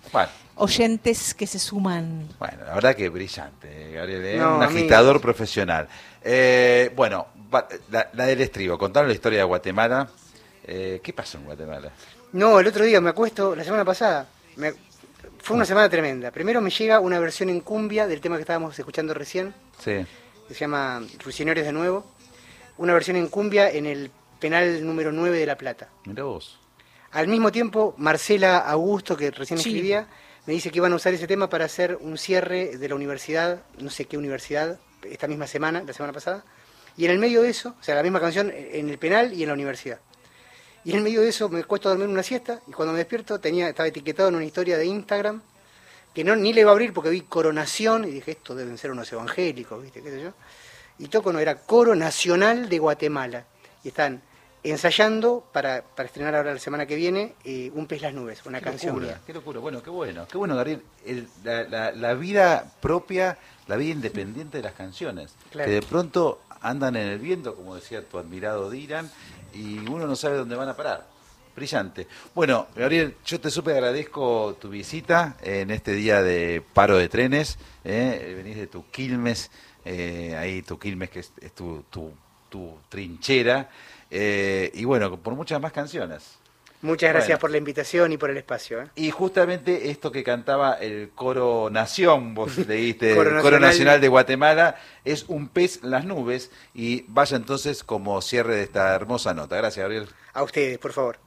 oyentes 0.55 1.33
que 1.33 1.45
se 1.45 1.59
suman. 1.59 2.29
Bueno, 2.39 2.59
la 2.65 2.75
verdad 2.75 2.95
que 2.95 3.09
brillante, 3.09 3.91
Gabriel, 3.91 4.25
¿eh? 4.25 4.45
un 4.45 4.63
agitador 4.63 5.19
profesional. 5.19 5.89
bueno, 6.95 7.27
la, 7.91 8.25
del 8.25 8.39
estribo, 8.39 8.77
contanos 8.77 9.09
la 9.09 9.13
historia 9.13 9.39
de 9.39 9.45
Guatemala. 9.45 10.07
¿Qué 10.65 11.13
pasó 11.13 11.39
en 11.39 11.43
Guatemala? 11.43 11.91
No, 12.31 12.57
el 12.57 12.67
otro 12.67 12.85
día 12.85 13.01
me 13.01 13.09
acuesto, 13.09 13.53
la 13.53 13.65
semana 13.65 13.83
pasada, 13.83 14.27
me, 14.55 14.71
fue 15.41 15.55
una 15.55 15.65
semana 15.65 15.89
tremenda. 15.89 16.31
Primero 16.31 16.61
me 16.61 16.69
llega 16.69 16.99
una 16.99 17.19
versión 17.19 17.49
en 17.49 17.61
cumbia 17.61 18.07
del 18.07 18.21
tema 18.21 18.35
que 18.35 18.41
estábamos 18.41 18.77
escuchando 18.77 19.13
recién. 19.13 19.53
Sí. 19.79 20.05
Que 20.47 20.53
se 20.53 20.59
llama 20.59 21.01
Rusinores 21.23 21.65
de 21.65 21.71
nuevo. 21.71 22.05
Una 22.77 22.93
versión 22.93 23.17
en 23.17 23.27
cumbia 23.27 23.69
en 23.71 23.85
el 23.85 24.11
penal 24.39 24.85
número 24.85 25.11
9 25.11 25.37
de 25.37 25.45
La 25.45 25.57
Plata. 25.57 25.89
Mira 26.05 26.23
vos. 26.23 26.59
Al 27.11 27.27
mismo 27.27 27.51
tiempo, 27.51 27.93
Marcela 27.97 28.59
Augusto, 28.59 29.17
que 29.17 29.31
recién 29.31 29.59
escribía, 29.59 30.07
me 30.45 30.53
dice 30.53 30.71
que 30.71 30.77
iban 30.77 30.93
a 30.93 30.95
usar 30.95 31.13
ese 31.13 31.27
tema 31.27 31.49
para 31.49 31.65
hacer 31.65 31.97
un 31.99 32.17
cierre 32.17 32.77
de 32.77 32.89
la 32.89 32.95
universidad, 32.95 33.61
no 33.77 33.89
sé 33.89 34.05
qué 34.05 34.17
universidad, 34.17 34.79
esta 35.03 35.27
misma 35.27 35.47
semana, 35.47 35.83
la 35.85 35.93
semana 35.93 36.13
pasada. 36.13 36.45
Y 36.97 37.05
en 37.05 37.11
el 37.11 37.19
medio 37.19 37.41
de 37.41 37.49
eso, 37.49 37.75
o 37.79 37.83
sea, 37.83 37.95
la 37.95 38.03
misma 38.03 38.19
canción 38.19 38.51
en 38.53 38.89
el 38.89 38.97
penal 38.97 39.33
y 39.33 39.43
en 39.43 39.49
la 39.49 39.53
universidad. 39.53 39.99
Y 40.83 40.93
en 40.93 41.03
medio 41.03 41.21
de 41.21 41.29
eso 41.29 41.47
me 41.49 41.63
cuesta 41.63 41.89
dormir 41.89 42.07
una 42.07 42.23
siesta 42.23 42.61
y 42.67 42.71
cuando 42.71 42.93
me 42.93 42.99
despierto 42.99 43.39
tenía, 43.39 43.69
estaba 43.69 43.87
etiquetado 43.87 44.29
en 44.29 44.35
una 44.35 44.45
historia 44.45 44.77
de 44.77 44.85
Instagram 44.85 45.41
que 46.13 46.23
no, 46.23 46.35
ni 46.35 46.53
le 46.53 46.61
iba 46.61 46.71
a 46.71 46.73
abrir 46.73 46.93
porque 46.93 47.09
vi 47.09 47.21
coronación 47.21 48.05
y 48.05 48.11
dije, 48.11 48.31
esto 48.31 48.55
deben 48.55 48.77
ser 48.77 48.91
unos 48.91 49.11
evangélicos, 49.11 49.81
¿viste? 49.81 50.01
¿Qué 50.01 50.09
sé 50.09 50.21
yo? 50.21 50.33
Y 50.99 51.07
toco 51.07 51.31
no 51.31 51.39
era 51.39 51.55
Coro 51.59 51.95
Nacional 51.95 52.67
de 52.67 52.79
Guatemala. 52.79 53.45
Y 53.83 53.89
están 53.89 54.21
ensayando 54.63 55.43
para, 55.51 55.81
para 55.81 56.07
estrenar 56.07 56.35
ahora 56.35 56.53
la 56.53 56.59
semana 56.59 56.85
que 56.85 56.95
viene 56.95 57.33
eh, 57.43 57.71
Un 57.73 57.87
pez 57.87 58.01
las 58.01 58.13
nubes, 58.13 58.45
una 58.45 58.61
canción 58.61 58.95
locura, 58.95 59.19
Qué 59.25 59.33
locura, 59.33 59.59
bueno, 59.59 59.81
qué 59.81 59.89
bueno, 59.89 60.27
qué 60.27 60.37
bueno, 60.37 60.55
Gabriel, 60.55 60.83
la, 61.43 61.91
la, 61.91 62.13
vida 62.13 62.71
propia, 62.79 63.37
la 63.67 63.75
vida 63.75 63.91
independiente 63.91 64.57
de 64.57 64.63
las 64.63 64.73
canciones, 64.73 65.33
que 65.51 65.59
de 65.59 65.81
pronto 65.81 66.41
andan 66.61 66.95
en 66.95 67.07
el 67.07 67.19
viento, 67.19 67.55
como 67.55 67.75
decía 67.75 68.07
tu 68.07 68.19
admirado 68.19 68.69
Dylan, 68.69 69.09
y 69.53 69.79
uno 69.79 70.07
no 70.07 70.15
sabe 70.15 70.37
dónde 70.37 70.55
van 70.55 70.69
a 70.69 70.75
parar. 70.75 71.07
Brillante. 71.55 72.07
Bueno, 72.33 72.67
Gabriel, 72.75 73.15
yo 73.25 73.39
te 73.41 73.51
súper 73.51 73.75
agradezco 73.75 74.57
tu 74.59 74.69
visita 74.69 75.35
en 75.41 75.69
este 75.69 75.91
día 75.93 76.21
de 76.23 76.63
paro 76.73 76.97
de 76.97 77.09
trenes. 77.09 77.57
¿eh? 77.83 78.33
Venís 78.37 78.55
de 78.55 78.67
tu 78.67 78.85
Quilmes, 78.89 79.51
eh, 79.83 80.35
ahí 80.37 80.61
tu 80.61 80.79
Quilmes 80.79 81.09
que 81.09 81.19
es, 81.19 81.31
tu, 81.53 81.83
tu, 81.89 82.13
tu, 82.49 82.77
trinchera. 82.87 83.69
Eh, 84.09 84.71
y 84.73 84.85
bueno, 84.85 85.17
por 85.17 85.35
muchas 85.35 85.61
más 85.61 85.73
canciones. 85.73 86.40
Muchas 86.81 87.11
gracias 87.13 87.39
por 87.39 87.51
la 87.51 87.57
invitación 87.57 88.11
y 88.11 88.17
por 88.17 88.29
el 88.29 88.37
espacio. 88.37 88.81
¿eh? 88.81 88.87
Y 88.95 89.11
justamente 89.11 89.89
esto 89.91 90.11
que 90.11 90.23
cantaba 90.23 90.73
el 90.73 91.11
Coro 91.13 91.69
Nación, 91.71 92.33
vos 92.33 92.57
leíste, 92.67 93.11
el 93.11 93.41
Coro 93.41 93.59
Nacional 93.59 94.01
de 94.01 94.07
Guatemala, 94.07 94.75
es 95.05 95.25
un 95.27 95.47
pez 95.47 95.79
en 95.83 95.91
las 95.91 96.05
nubes. 96.05 96.51
Y 96.73 97.05
vaya 97.07 97.37
entonces 97.37 97.83
como 97.83 98.21
cierre 98.21 98.55
de 98.55 98.63
esta 98.63 98.93
hermosa 98.95 99.33
nota. 99.33 99.57
Gracias, 99.57 99.83
Gabriel. 99.83 100.07
A 100.33 100.43
ustedes, 100.43 100.77
por 100.77 100.93
favor. 100.93 101.19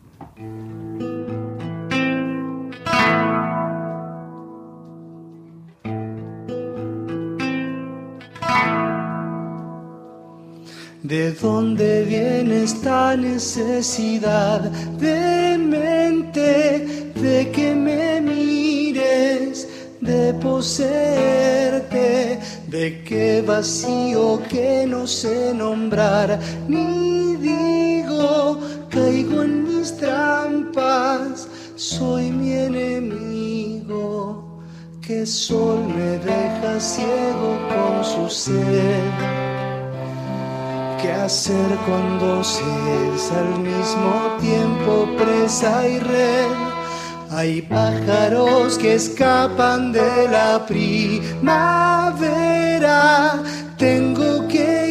¿De 11.05 11.33
dónde 11.33 12.05
viene 12.05 12.65
esta 12.65 13.15
necesidad 13.15 14.61
de 14.99 15.59
mente 15.59 17.13
de 17.15 17.51
que 17.51 17.75
me 17.75 18.23
mires, 18.23 19.69
de 20.01 20.33
poseerte, 20.33 22.41
de 22.69 23.05
qué 23.05 23.45
vacío 23.47 24.41
que 24.49 24.87
no 24.87 25.07
sé 25.07 25.53
nombrar, 25.53 26.41
ni 26.69 27.37
digo, 27.37 28.59
caigo 28.89 29.43
en 29.43 29.65
mis 29.65 29.95
trampas, 29.99 31.47
soy 31.77 32.31
mi 32.31 32.55
enemigo, 32.55 34.63
que 35.03 35.27
sol 35.27 35.87
me 35.87 36.19
deja 36.19 36.81
ciego 36.81 37.59
con 37.69 38.03
su 38.03 38.31
sed 38.35 39.44
qué 41.05 41.13
hacer 41.13 41.77
cuando 41.87 42.43
se 42.43 42.63
es 43.15 43.31
al 43.31 43.61
mismo 43.61 44.37
tiempo 44.41 45.07
presa 45.19 45.87
y 45.87 45.99
red. 45.99 46.47
Hay 47.31 47.61
pájaros 47.63 48.79
que 48.79 48.95
escapan 48.95 49.93
de 49.93 50.29
la 50.29 50.65
primavera, 50.67 51.73
tengo 53.77 54.49
que 54.49 54.84